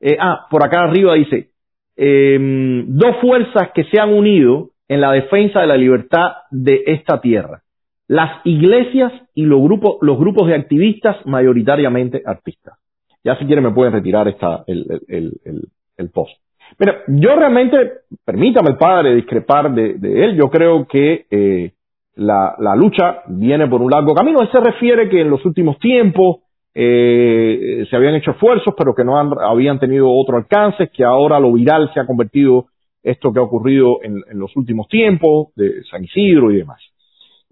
[0.00, 1.48] eh, ah, por acá arriba dice,
[1.96, 7.20] em, dos fuerzas que se han unido en la defensa de la libertad de esta
[7.20, 7.62] tierra
[8.06, 12.78] las iglesias y los grupos, los grupos de activistas mayoritariamente artistas.
[13.24, 16.32] Ya si quieren me pueden retirar esta, el, post.
[16.78, 17.76] Mira, yo realmente,
[18.24, 21.72] permítame el padre discrepar de, de él, yo creo que eh,
[22.16, 24.40] la, la, lucha viene por un largo camino.
[24.40, 26.38] Él se refiere que en los últimos tiempos
[26.74, 31.38] eh, se habían hecho esfuerzos, pero que no han, habían tenido otro alcance, que ahora
[31.38, 32.66] lo viral se ha convertido
[33.02, 36.80] esto que ha ocurrido en, los últimos tiempos, de San Isidro y demás.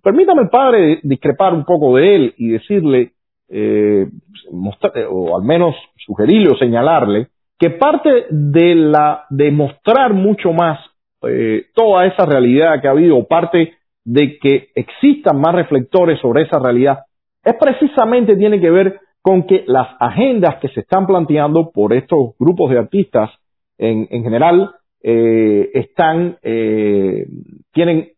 [0.02, 3.12] Permítame, padre, discrepar un poco de él y decirle,
[3.48, 4.06] eh,
[4.52, 5.74] mostrar, o al menos
[6.06, 7.28] sugerirle o señalarle,
[7.60, 10.80] que parte de la de mostrar mucho más
[11.28, 16.58] eh, toda esa realidad que ha habido, parte de que existan más reflectores sobre esa
[16.58, 17.00] realidad,
[17.44, 22.30] es precisamente tiene que ver con que las agendas que se están planteando por estos
[22.38, 23.30] grupos de artistas
[23.76, 24.70] en, en general
[25.02, 27.26] eh, están eh,
[27.72, 28.08] tienen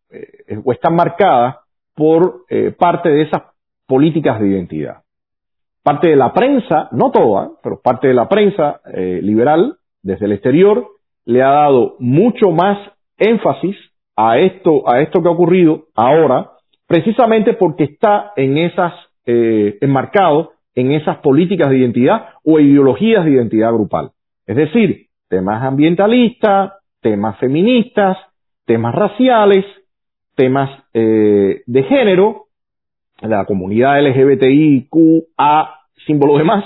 [0.64, 1.56] o están marcadas
[1.94, 2.44] por
[2.78, 3.42] parte de esas
[3.86, 5.01] políticas de identidad.
[5.82, 10.32] Parte de la prensa, no toda, pero parte de la prensa eh, liberal desde el
[10.32, 10.86] exterior
[11.24, 12.78] le ha dado mucho más
[13.18, 13.76] énfasis
[14.16, 16.50] a esto, a esto que ha ocurrido ahora,
[16.86, 18.92] precisamente porque está en esas,
[19.26, 24.10] eh, enmarcado en esas políticas de identidad o ideologías de identidad grupal.
[24.46, 28.16] Es decir, temas ambientalistas, temas feministas,
[28.66, 29.64] temas raciales,
[30.34, 32.46] temas eh, de género,
[33.22, 35.70] la comunidad LGBTIQA,
[36.06, 36.64] símbolo de más,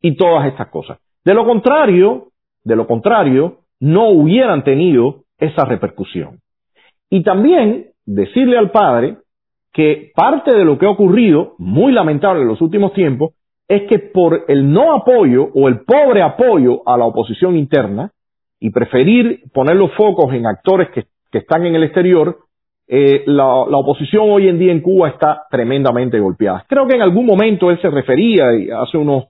[0.00, 0.98] y todas estas cosas.
[1.24, 2.28] De lo contrario,
[2.64, 6.40] de lo contrario, no hubieran tenido esa repercusión.
[7.10, 9.18] Y también decirle al padre
[9.72, 13.32] que parte de lo que ha ocurrido, muy lamentable en los últimos tiempos,
[13.68, 18.12] es que por el no apoyo o el pobre apoyo a la oposición interna
[18.60, 22.38] y preferir poner los focos en actores que, que están en el exterior,
[22.88, 26.64] eh, la, la, oposición hoy en día en Cuba está tremendamente golpeada.
[26.68, 28.44] Creo que en algún momento él se refería,
[28.80, 29.24] hace unos,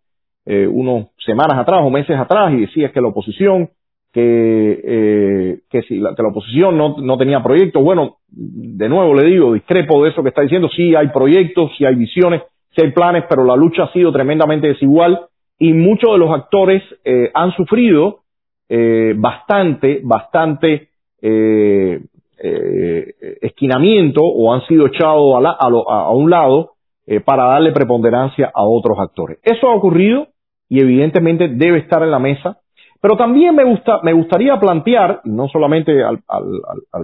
[0.44, 3.70] eh, unos semanas atrás o meses atrás, y decía que la oposición,
[4.12, 7.82] que, eh, que si la, que la oposición no, no tenía proyectos.
[7.82, 10.68] Bueno, de nuevo le digo, discrepo de eso que está diciendo.
[10.74, 12.42] Sí hay proyectos, sí hay visiones,
[12.74, 15.20] sí hay planes, pero la lucha ha sido tremendamente desigual
[15.59, 18.20] y muchos de los actores eh, han sufrido
[18.68, 20.88] eh, bastante, bastante
[21.22, 22.00] eh,
[22.43, 26.76] eh, esquinamiento o han sido echados a, la, a, lo, a un lado
[27.09, 29.39] eh, para darle preponderancia a otros actores.
[29.45, 30.26] Eso ha ocurrido
[30.68, 32.59] y evidentemente debe estar en la mesa.
[33.01, 36.18] Pero también me, gusta, me gustaría plantear, no solamente al,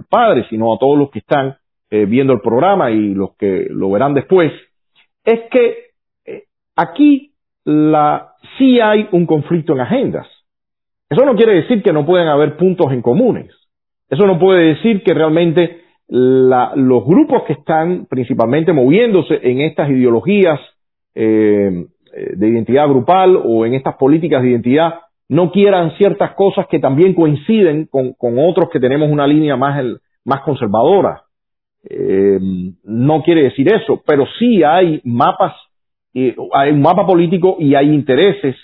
[0.09, 1.55] padre, sino a todos los que están
[1.89, 4.51] eh, viendo el programa y los que lo verán después,
[5.23, 5.91] es que
[6.25, 6.43] eh,
[6.75, 7.31] aquí
[7.63, 10.27] la, sí hay un conflicto en agendas.
[11.09, 13.53] Eso no quiere decir que no pueden haber puntos en comunes.
[14.13, 20.59] Eso no puede decir que realmente los grupos que están principalmente moviéndose en estas ideologías
[21.15, 21.85] eh,
[22.35, 24.93] de identidad grupal o en estas políticas de identidad
[25.29, 29.83] no quieran ciertas cosas que también coinciden con, otros que tenemos una línea más,
[30.23, 31.23] más conservadora.
[31.89, 32.39] Eh,
[32.83, 35.55] no quiere decir eso, pero sí hay mapas,
[36.13, 38.55] hay un mapa político y hay intereses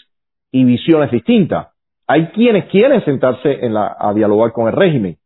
[0.52, 1.70] y visiones distintas.
[2.06, 5.19] Hay quienes quieren sentarse en la, a dialogar con el régimen.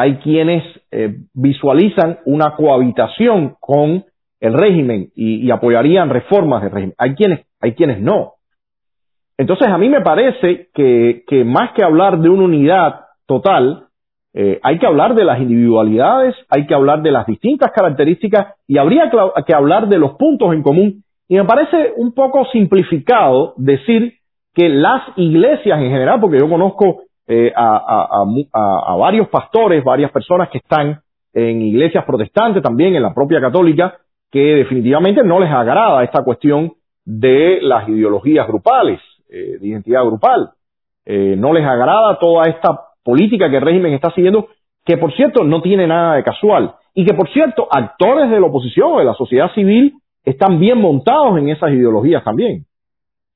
[0.00, 4.04] Hay quienes eh, visualizan una cohabitación con
[4.38, 6.94] el régimen y, apoyarían reformas del régimen.
[6.98, 8.34] Hay quienes, hay quienes no.
[9.36, 13.86] Entonces a mí me parece que, más que hablar de una unidad total,
[14.34, 18.78] eh, hay que hablar de las individualidades, hay que hablar de las distintas características y
[18.78, 19.10] habría
[19.44, 21.02] que hablar de los puntos en común.
[21.26, 24.14] Y me parece un poco simplificado decir
[24.54, 30.48] que las iglesias en general, porque yo conozco eh, a, a, varios pastores, varias personas
[30.48, 31.02] que están
[31.34, 33.98] en iglesias protestantes, también en la propia católica,
[34.30, 36.72] que definitivamente no les agrada esta cuestión
[37.04, 40.50] de las ideologías grupales, eh, de identidad grupal.
[41.04, 44.48] Eh, no les agrada toda esta política que el régimen está siguiendo,
[44.84, 46.76] que por cierto no tiene nada de casual.
[46.94, 51.38] Y que por cierto, actores de la oposición de la sociedad civil están bien montados
[51.38, 52.64] en esas ideologías también.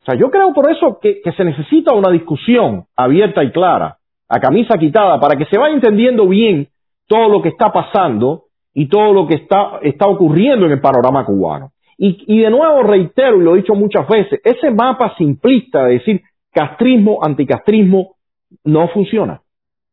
[0.03, 3.98] O sea, yo creo por eso que, se necesita una discusión abierta y clara,
[4.28, 6.68] a camisa quitada, para que se vaya entendiendo bien
[7.07, 8.44] todo lo que está pasando
[8.74, 11.70] y todo lo que está, está ocurriendo en el panorama cubano.
[11.98, 15.92] Y, y, de nuevo reitero, y lo he dicho muchas veces, ese mapa simplista de
[15.94, 16.22] decir
[16.53, 18.16] castrismo, anticastrismo,
[18.64, 19.42] no funciona.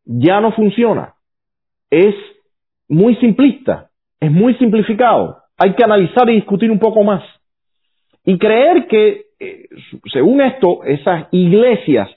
[0.05, 1.14] Ya no funciona.
[1.91, 2.16] Es
[2.88, 3.89] muy simplista,
[4.20, 5.38] es muy simplificado.
[5.55, 7.22] Hay que analizar y discutir un poco más.
[8.30, 9.70] Y creer que, eh,
[10.14, 12.12] según esto, esas iglesias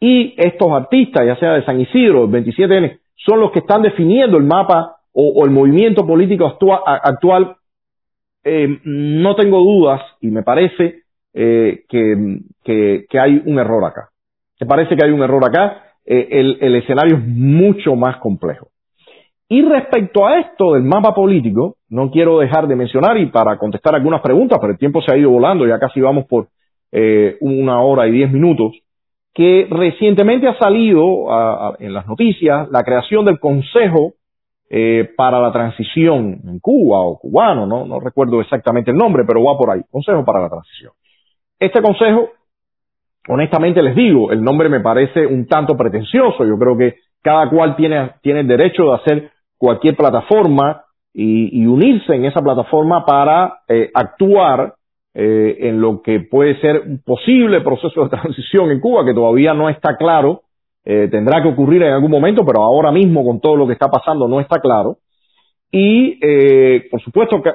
[0.00, 4.38] y estos artistas, ya sea de San Isidro, el 27N, son los que están definiendo
[4.38, 7.56] el mapa o, el movimiento político actual,
[8.44, 11.02] eh, no tengo dudas y me parece
[11.34, 14.08] eh, que, hay un error acá.
[14.58, 15.82] Me parece que hay un error acá.
[16.06, 16.28] Eh,
[16.62, 18.68] el, escenario es mucho más complejo.
[19.48, 23.94] Y respecto a esto del mapa político, no quiero dejar de mencionar y para contestar
[23.94, 26.48] algunas preguntas, pero el tiempo se ha ido volando, ya casi vamos por
[27.40, 28.72] una hora y diez minutos,
[29.34, 31.26] que recientemente ha salido
[31.78, 34.14] en las noticias la creación del Consejo
[34.70, 37.86] eh, para la transición en Cuba o cubano, ¿no?
[37.86, 40.92] no recuerdo exactamente el nombre, pero va por ahí, Consejo para la Transición.
[41.58, 42.28] Este consejo,
[43.28, 47.76] honestamente les digo, el nombre me parece un tanto pretencioso, yo creo que cada cual
[47.76, 53.90] tiene, tiene el derecho de hacer cualquier plataforma y, unirse en esa plataforma para eh,
[53.92, 54.74] actuar
[55.14, 59.52] eh, en lo que puede ser un posible proceso de transición en Cuba, que todavía
[59.52, 60.42] no está claro
[60.90, 63.90] eh, tendrá que ocurrir en algún momento, pero ahora mismo con todo lo que está
[63.90, 64.96] pasando no está claro.
[65.70, 67.50] Y, eh, por supuesto, que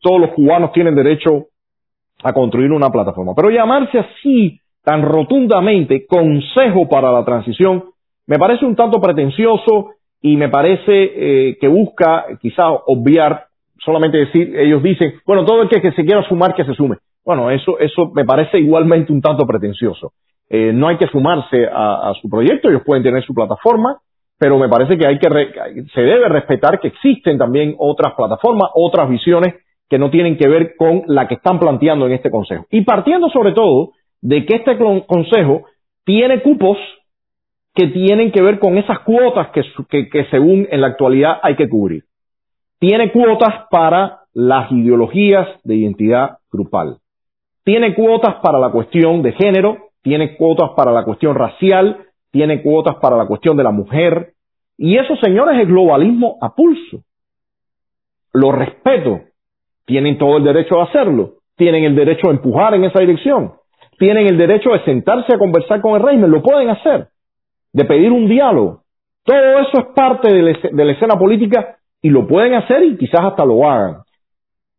[0.00, 1.46] todos los cubanos tienen derecho
[2.24, 3.34] a construir una plataforma.
[3.36, 7.84] Pero llamarse así, tan rotundamente, Consejo para la Transición,
[8.26, 9.93] me parece un tanto pretencioso
[10.26, 13.44] y me parece que busca quizás obviar,
[13.84, 16.96] solamente decir, ellos dicen, bueno, todo el que, que se quiera sumar, que se sume.
[17.22, 20.12] Bueno, eso, eso me parece igualmente un tanto pretencioso.
[20.48, 23.98] Eh, no hay que sumarse a, su proyecto, ellos pueden tener su plataforma,
[24.38, 25.28] pero me parece que hay que
[25.94, 29.54] se debe respetar que existen también otras plataformas, otras visiones
[29.88, 32.66] que no tienen que ver con la que están planteando en este consejo.
[32.70, 34.76] Y partiendo sobre todo de que este
[35.06, 35.64] consejo
[36.04, 36.76] tiene cupos
[37.74, 41.68] que tienen que ver con esas cuotas que, que según en la actualidad hay que
[41.68, 42.04] cubrir.
[42.78, 46.98] Tiene cuotas para las ideologías de identidad grupal.
[47.64, 51.98] Tiene cuotas para la cuestión de género, tiene cuotas para la cuestión racial,
[52.30, 54.34] tiene cuotas para la cuestión de la mujer.
[54.76, 57.02] Y eso, señores, es globalismo a pulso.
[58.32, 59.20] Lo respeto.
[59.86, 61.34] Tienen todo el derecho a hacerlo.
[61.56, 63.54] Tienen el derecho a empujar en esa dirección.
[63.98, 66.30] Tienen el derecho de sentarse a conversar con el régimen.
[66.30, 67.08] Lo pueden hacer.
[67.74, 68.80] De pedir un diálogo.
[69.24, 70.42] Todo eso es parte de
[70.72, 73.96] la, escena política y lo pueden hacer y quizás hasta lo hagan.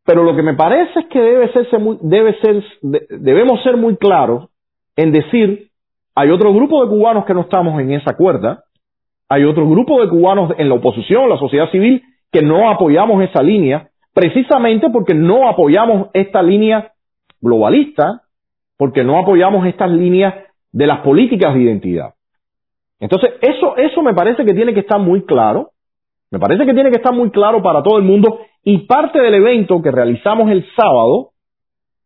[0.04, 3.98] Pero lo que me parece es que debe ser muy, debe ser, debemos ser muy
[3.98, 4.50] claros
[4.96, 5.70] en decir,
[6.16, 8.64] hay otro grupo de cubanos que no estamos en esa cuerda,
[9.28, 13.42] hay otro grupo de cubanos en la oposición, la sociedad civil, que no apoyamos esa
[13.42, 16.92] línea, precisamente porque no apoyamos esta línea
[17.42, 18.22] globalista,
[18.78, 20.36] porque no apoyamos estas líneas
[20.72, 22.14] de las políticas de identidad.
[23.06, 25.70] Entonces, eso, eso me parece que tiene que estar muy claro,
[26.32, 29.36] me parece que tiene que estar muy claro para todo el mundo y parte del
[29.36, 31.30] evento que realizamos el sábado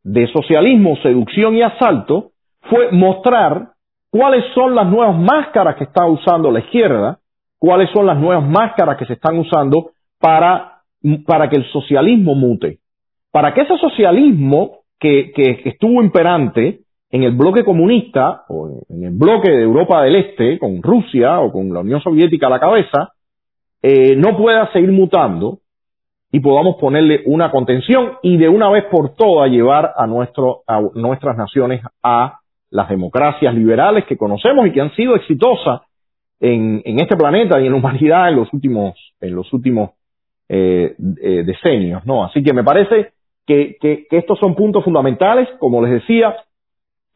[0.04, 2.32] de socialismo, seducción y asalto
[2.64, 3.70] fue mostrar
[4.12, 7.20] cuáles son las nuevas máscaras que está usando la izquierda,
[7.58, 10.82] cuáles son las nuevas máscaras que se están usando para,
[11.26, 12.80] para que el socialismo mute.
[13.32, 19.12] Para que ese socialismo que, que, estuvo imperante en el bloque comunista o en el
[19.12, 23.14] bloque de Europa del Este, con Rusia o con la Unión Soviética a la cabeza,
[23.82, 25.60] eh, no pueda seguir mutando
[26.32, 30.82] y podamos ponerle una contención y de una vez por todas llevar a, nuestro, a
[30.94, 35.82] nuestras naciones a las democracias liberales que conocemos y que han sido exitosas
[36.40, 39.92] en, en este planeta y en la humanidad en los últimos, en los últimos
[40.48, 42.24] eh, eh, decenios, ¿no?
[42.26, 43.12] Así que me parece
[43.48, 46.36] que, que, que, estos son puntos fundamentales, como les decía,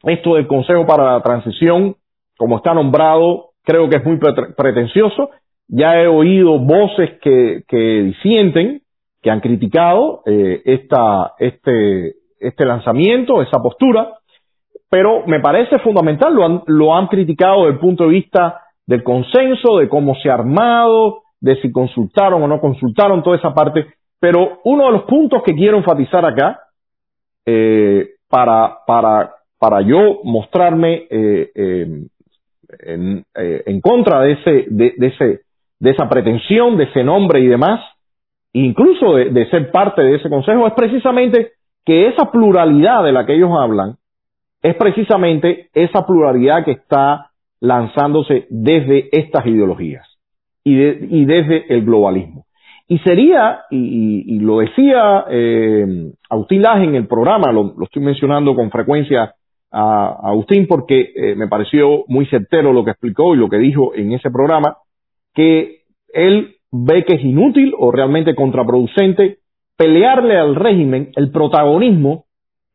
[0.04, 1.96] esto del Consejo para la Transición,
[2.38, 4.20] como está nombrado, creo que es muy
[4.58, 5.30] pretencioso.
[5.68, 8.82] Ya he oído voces que, que disienten,
[9.22, 14.16] que han criticado eh, esta, este, este lanzamiento, esa postura,
[14.90, 19.04] pero me parece fundamental, lo han, lo han criticado desde el punto de vista del
[19.04, 23.88] consenso, de cómo se ha armado, de si consultaron o no consultaron, toda esa parte.
[24.20, 26.60] Pero uno de los puntos que quiero enfatizar acá,
[27.46, 29.32] eh, para, para,
[29.64, 31.50] para yo mostrarme eh,
[32.80, 35.40] en, eh, en, contra de, ese, de, ese,
[35.80, 37.80] de esa pretensión, de ese nombre y demás,
[38.52, 41.52] incluso de, ser parte de ese consejo, es precisamente
[41.86, 43.96] que esa pluralidad de la que ellos hablan,
[44.62, 47.28] es precisamente esa pluralidad que está
[47.62, 50.06] lanzándose desde estas ideologías
[50.66, 50.76] y,
[51.24, 52.48] desde el globalismo.
[52.90, 58.54] Y sería, y, y, lo decía eh, Agustín Laje en el programa, lo, estoy mencionando
[58.56, 59.34] con frecuencia
[59.74, 63.94] a, Agustín porque eh, me pareció muy certero lo que explicó y lo que dijo
[63.96, 64.78] en ese programa,
[65.34, 65.82] que
[66.14, 69.40] él ve que es inútil o realmente contraproducente
[69.76, 72.26] pelearle al régimen el protagonismo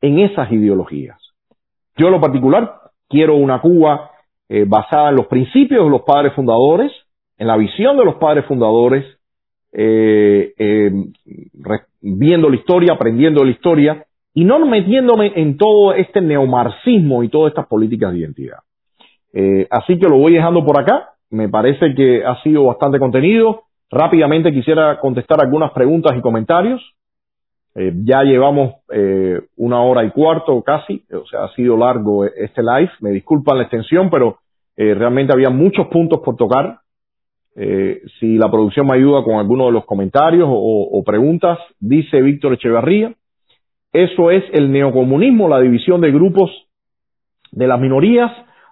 [0.01, 1.19] en esas ideologías.
[1.97, 2.75] Yo en lo particular
[3.09, 4.11] quiero una Cuba
[4.49, 6.93] eh, basada en los principios de los padres fundadores,
[7.39, 9.05] en la visión de los padres fundadores,
[9.73, 10.91] eh, eh,
[12.01, 14.05] viendo la historia, aprendiendo la historia
[14.39, 18.59] y no metiéndome en todo este neomarxismo y todas estas políticas de identidad.
[19.69, 21.11] así que lo voy dejando por acá.
[21.29, 23.65] Me parece que ha sido bastante contenido.
[23.91, 26.81] Rápidamente quisiera contestar algunas preguntas y comentarios.
[27.75, 32.63] Eh, ya llevamos eh, una hora y cuarto casi, o sea, ha sido largo este
[32.63, 32.93] live.
[33.01, 34.39] Me disculpan la extensión, pero
[34.77, 36.79] eh, realmente había muchos puntos por tocar.
[37.57, 42.23] Eh, si la producción me ayuda con alguno de los comentarios o, o preguntas, dice
[42.23, 43.15] Víctor Echeverría,
[43.93, 46.51] eso es el neocomunismo, la división de grupos
[47.53, 48.31] de las minorías,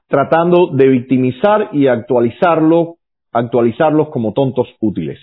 [0.09, 2.97] tratando de victimizar y actualizarlo,
[3.33, 5.19] actualizarlos como tontos útiles.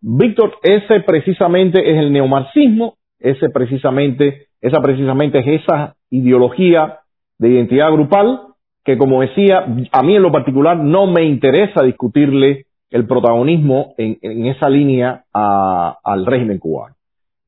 [0.00, 6.98] Víctor, ese precisamente es el neomarxismo ese precisamente, esa precisamente es esa ideología
[7.38, 8.40] de identidad grupal
[8.84, 14.46] que, como decía, a mí en lo particular no me interesa discutirle el protagonismo en,
[14.46, 16.96] esa línea al régimen cubano.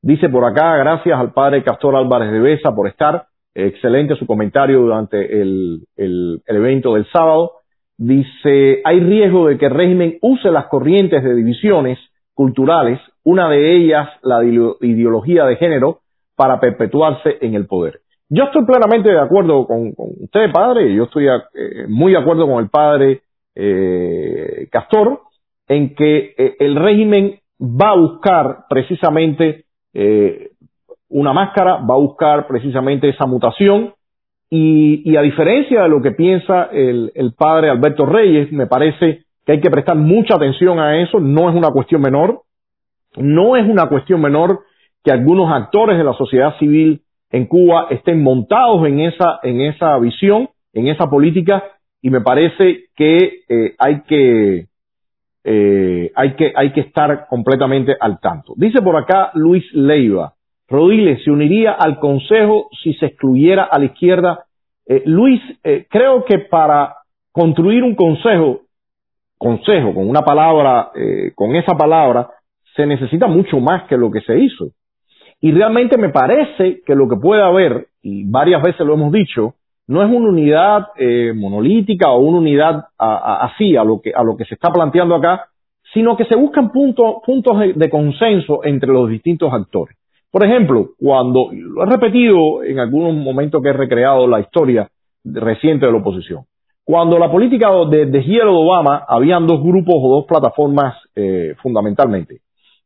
[0.05, 3.25] Dice por acá, gracias al padre Castor Álvarez de Besa por estar.
[3.55, 5.81] Excelente su comentario durante el,
[6.45, 7.53] evento del sábado.
[7.97, 11.97] Dice, hay riesgo de que el régimen use las corrientes de divisiones
[12.35, 16.01] culturales, una de ellas la ideología de género,
[16.35, 18.01] para perpetuarse en el poder.
[18.29, 22.45] Yo estoy plenamente de acuerdo con, con usted, padre, yo estoy eh, muy de acuerdo
[22.45, 23.21] con el padre
[23.55, 25.21] eh, Castor,
[25.67, 29.64] en que eh, el régimen va a buscar precisamente
[29.95, 30.51] eh,
[31.09, 33.93] una máscara, va a buscar precisamente esa mutación,
[34.49, 39.53] y, y a diferencia de lo que piensa el, padre Alberto Reyes, me parece que
[39.53, 42.41] hay que prestar mucha atención a eso, no es una cuestión menor,
[43.17, 44.59] no es una cuestión menor
[45.03, 47.01] que algunos actores de la sociedad civil
[47.31, 51.63] en Cuba estén montados en esa, en esa visión, en esa política,
[52.01, 54.67] y me parece que eh, hay que
[55.47, 58.53] eh, hay que hay que estar completamente al tanto.
[58.57, 60.33] Dice por acá Luis Leiva,
[60.67, 64.45] Rodiles se uniría al Consejo si se excluyera a la izquierda.
[64.87, 66.95] Eh, Luis, eh, creo que para
[67.31, 68.61] construir un consejo
[69.37, 72.29] consejo, con una palabra, eh, con esa palabra,
[72.75, 74.69] se necesita mucho más que lo que se hizo.
[75.41, 79.53] Y realmente me parece que lo que puede haber, y varias veces lo hemos dicho,
[79.87, 84.11] no es una unidad eh, monolítica o una unidad a, a, así a lo, que,
[84.15, 85.47] a lo que se está planteando acá,
[85.93, 89.95] sino que se buscan puntos, puntos de, consenso entre los distintos actores.
[90.31, 94.89] Por ejemplo, cuando, lo he repetido en algún momento que he recreado la historia
[95.23, 96.43] reciente de la oposición,
[96.83, 102.41] cuando la política de deshielo de Obama, habían dos grupos o dos plataformas eh, fundamentalmente.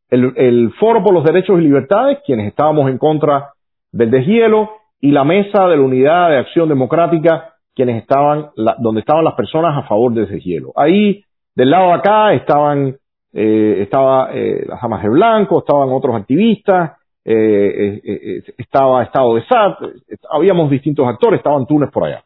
[0.09, 3.53] El, el, Foro por los Derechos y Libertades, quienes estábamos en contra
[3.91, 4.69] del deshielo,
[5.01, 9.35] y la Mesa de la Unidad de Acción Democrática, quienes estaban, la, donde estaban las
[9.35, 10.71] personas a favor del deshielo.
[10.75, 11.23] Ahí,
[11.55, 12.95] del lado de acá, estaban,
[13.33, 19.45] eh, estaba eh, las Amas de Blanco, estaban otros activistas, eh, eh, estaba Estado de
[19.45, 19.77] SAT,
[20.31, 22.23] habíamos distintos actores, estaban Túnez por allá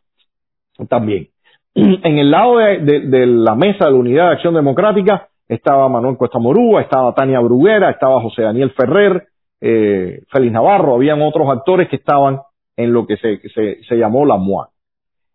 [0.88, 1.28] también.
[1.76, 5.90] En el lado de, de, de, la mesa de la Unidad de Acción Democrática estaba
[5.90, 9.28] Manuel Cuesta Morúa, estaba Tania Bruguera, estaba José Daniel Ferrer,
[9.60, 12.40] eh, Félix Navarro, habían otros actores que estaban
[12.78, 13.40] en lo que se,
[13.88, 14.70] se, llamó la MOA.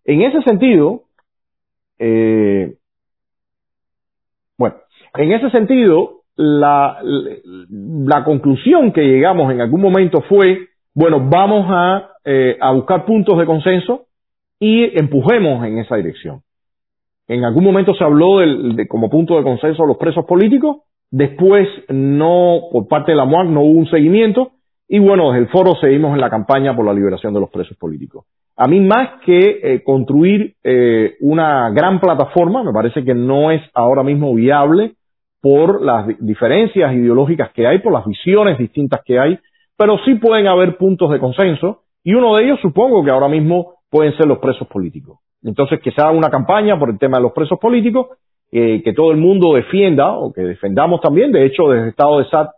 [0.05, 1.02] En ese sentido,
[1.98, 2.74] eh,
[4.56, 4.77] bueno,
[5.15, 12.10] en ese sentido, la, la conclusión que llegamos en algún momento fue, bueno, vamos a,
[12.24, 14.06] eh, a buscar puntos de consenso
[14.60, 16.43] y empujemos en esa dirección.
[17.28, 20.78] En algún momento se habló del, de, como punto de consenso los presos políticos,
[21.10, 24.52] después no, por parte de la MOAC no hubo un seguimiento,
[24.89, 27.77] y bueno, desde el foro seguimos en la campaña por la liberación de los presos
[27.77, 28.24] políticos.
[28.56, 33.62] A mí más que eh, construir eh, una gran plataforma, me parece que no es
[33.74, 34.94] ahora mismo viable
[35.40, 39.39] por las diferencias ideológicas que hay, por las visiones distintas que hay,
[39.77, 43.74] pero sí pueden haber puntos de consenso y uno de ellos supongo que ahora mismo
[43.90, 45.19] pueden ser los presos políticos.
[45.43, 48.09] Entonces, que se haga una campaña por el tema de los presos políticos,
[48.51, 51.31] eh, que todo el mundo defienda o que defendamos también.
[51.31, 52.48] De hecho, desde el Estado de SAT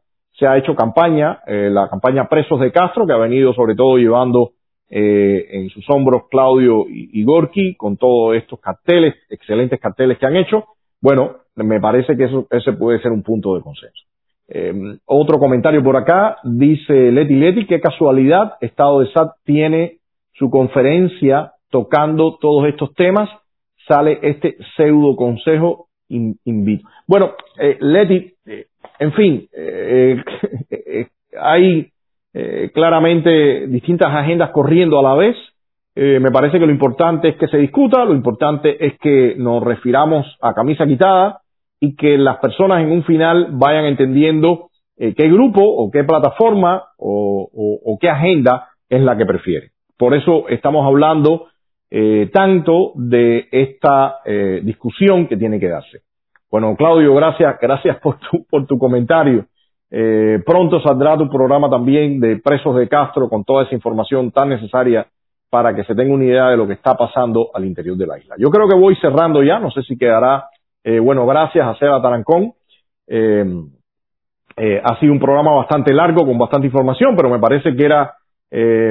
[0.41, 3.99] se ha hecho campaña, eh, la campaña Presos de Castro, que ha venido sobre todo
[3.99, 4.53] llevando
[4.89, 10.27] eh, en sus hombros Claudio y, y Gorky con todos estos carteles, excelentes carteles que
[10.27, 10.65] han hecho.
[11.01, 14.03] Bueno, me parece que eso, ese puede ser un punto de consenso.
[14.49, 19.99] Eh, otro comentario por acá, dice Leti Leti, qué casualidad, Estado de SAT tiene
[20.33, 23.29] su conferencia tocando todos estos temas,
[23.87, 26.89] sale este pseudo consejo in, invito.
[27.07, 27.33] Bueno,
[27.79, 28.33] Leti,
[29.01, 30.23] en fin, eh,
[30.71, 31.07] eh
[31.41, 31.89] hay
[32.35, 35.37] eh, claramente distintas agendas corriendo a la vez.
[35.97, 40.25] me parece que lo importante es que se discuta, lo importante es que nos refiramos
[40.41, 41.41] a camisa quitada
[41.81, 47.99] y que las personas en un final vayan entendiendo qué grupo o qué plataforma o,
[48.01, 49.71] qué agenda es la que prefiere.
[49.99, 51.49] Por eso estamos hablando
[52.33, 54.21] tanto de esta
[54.63, 56.10] discusión que tiene que darse.
[56.51, 59.47] Bueno, Claudio, gracias, gracias por tu, por tu comentario.
[59.91, 64.49] Eh, pronto saldrá tu programa también de Presos de Castro con toda esa información tan
[64.49, 65.07] necesaria
[65.49, 68.19] para que se tenga una idea de lo que está pasando al interior de la
[68.19, 68.37] isla.
[68.39, 70.49] Yo creo que voy cerrando ya, no sé si quedará
[70.83, 72.53] eh, bueno, gracias a Seba Tarancón.
[73.07, 73.45] Eh,
[74.57, 78.15] eh, ha sido un programa bastante largo, con bastante información, pero me parece que era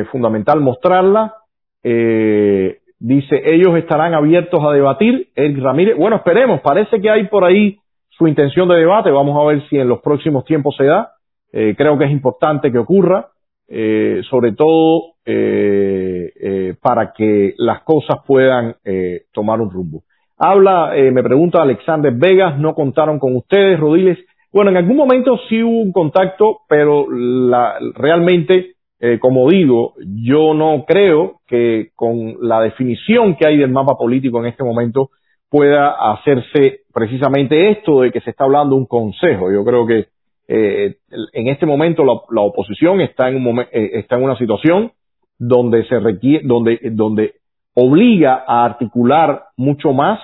[0.09, 1.35] fundamental mostrarla.
[1.83, 5.29] Eh, dice, ellos estarán abiertos a debatir.
[5.35, 7.77] El Ramírez, bueno, esperemos, parece que hay por ahí
[8.09, 9.11] su intención de debate.
[9.11, 11.11] Vamos a ver si en los próximos tiempos se da.
[11.51, 13.29] Eh, creo que es importante que ocurra,
[13.67, 20.01] eh, sobre todo eh, eh, para que las cosas puedan eh, tomar un rumbo.
[20.39, 24.17] Habla, me pregunta Alexander Vegas, no contaron con ustedes, Rodiles.
[24.51, 30.53] Bueno, en algún momento sí hubo un contacto, pero la, realmente, eh, como digo, yo
[30.53, 35.09] no creo que con la definición que hay del mapa político en este momento
[35.49, 39.51] pueda hacerse precisamente esto de que se está hablando un consejo.
[39.51, 40.07] Yo creo que
[40.51, 40.95] eh,
[41.33, 44.91] en este momento la, oposición está en, un momento, eh, está en una situación
[45.37, 47.35] donde se requiere, donde, donde
[47.75, 50.19] obliga a articular mucho más,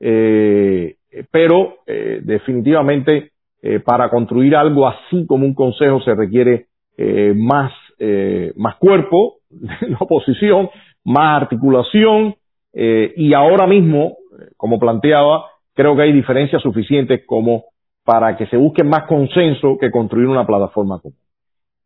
[0.00, 0.96] eh,
[1.30, 3.30] pero definitivamente
[3.84, 6.66] para construir algo así como un consejo se requiere
[7.36, 10.70] más, eh, más cuerpo la oposición,
[11.04, 12.34] más articulación
[12.76, 14.16] y ahora mismo,
[14.56, 15.44] como planteaba,
[15.74, 17.66] creo que hay diferencias suficientes como
[18.04, 21.16] para que se busque más consenso que construir una plataforma común.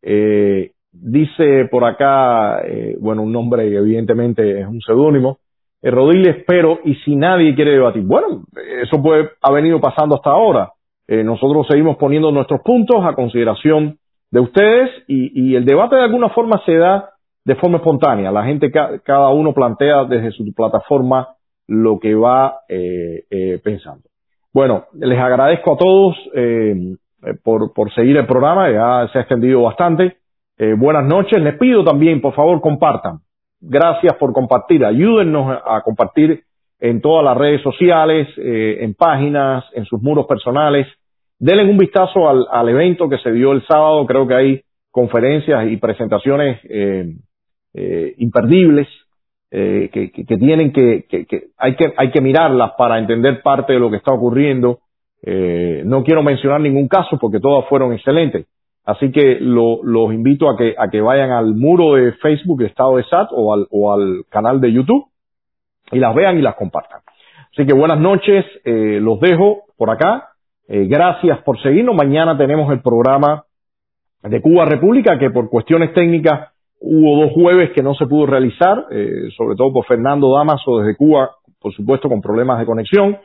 [0.00, 5.38] Eh, Dice por acá, eh, bueno, un nombre que evidentemente es un seudónimo,
[5.82, 8.02] eh, Rodiles, pero y si nadie quiere debatir.
[8.02, 8.44] Bueno,
[8.82, 10.72] eso puede ha venido pasando hasta ahora.
[11.06, 13.98] Eh, nosotros seguimos poniendo nuestros puntos a consideración
[14.30, 17.10] de ustedes y, y, el debate de alguna forma se da
[17.44, 18.30] de forma espontánea.
[18.30, 21.28] La gente, ca cada uno plantea desde su plataforma
[21.66, 24.08] lo que va eh, eh, pensando.
[24.52, 26.96] Bueno, les agradezco a todos eh,
[27.42, 30.16] por, por seguir el programa, ya se ha extendido bastante.
[30.58, 31.40] Eh, buenas noches.
[31.42, 33.20] Les pido también, por favor, compartan.
[33.60, 34.84] Gracias por compartir.
[34.84, 36.42] Ayúdennos a compartir
[36.80, 40.86] en todas las redes sociales, en páginas, en sus muros personales.
[41.38, 44.06] Denle un vistazo al, al, evento que se dio el sábado.
[44.06, 44.60] Creo que hay
[44.90, 47.14] conferencias y presentaciones eh,
[47.74, 48.88] eh, imperdibles
[49.50, 53.72] eh, que, que, que, tienen que, que, hay que hay que mirarlas para entender parte
[53.72, 54.80] de lo que está ocurriendo.
[55.22, 58.46] Eh, no quiero mencionar ningún caso porque todas fueron excelentes.
[58.84, 62.96] Así que lo, los invito a que, a que vayan al muro de Facebook Estado
[62.96, 65.06] de SAT o al, o al canal de YouTube
[65.92, 67.00] y las vean y las compartan.
[67.52, 70.28] Así que buenas noches, eh, los dejo por acá.
[70.68, 71.96] Eh, gracias por seguirnos.
[71.96, 73.44] Mañana tenemos el programa
[74.22, 78.84] de Cuba República que por cuestiones técnicas hubo dos jueves que no se pudo realizar,
[78.90, 83.16] eh, sobre todo por Fernando Damaso desde Cuba, por supuesto con problemas de conexión.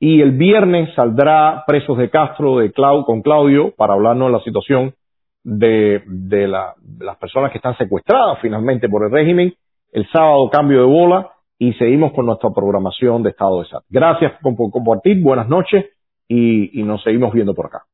[0.00, 4.40] Y el viernes saldrá Presos de Castro de Clau con Claudio para hablarnos de la
[4.42, 4.94] situación
[5.44, 9.52] de, de, la, de las personas que están secuestradas finalmente por el régimen.
[9.92, 13.84] El sábado cambio de bola y seguimos con nuestra programación de Estado de SAT.
[13.90, 15.84] Gracias por compartir, buenas noches
[16.28, 17.86] y, y nos seguimos viendo por acá.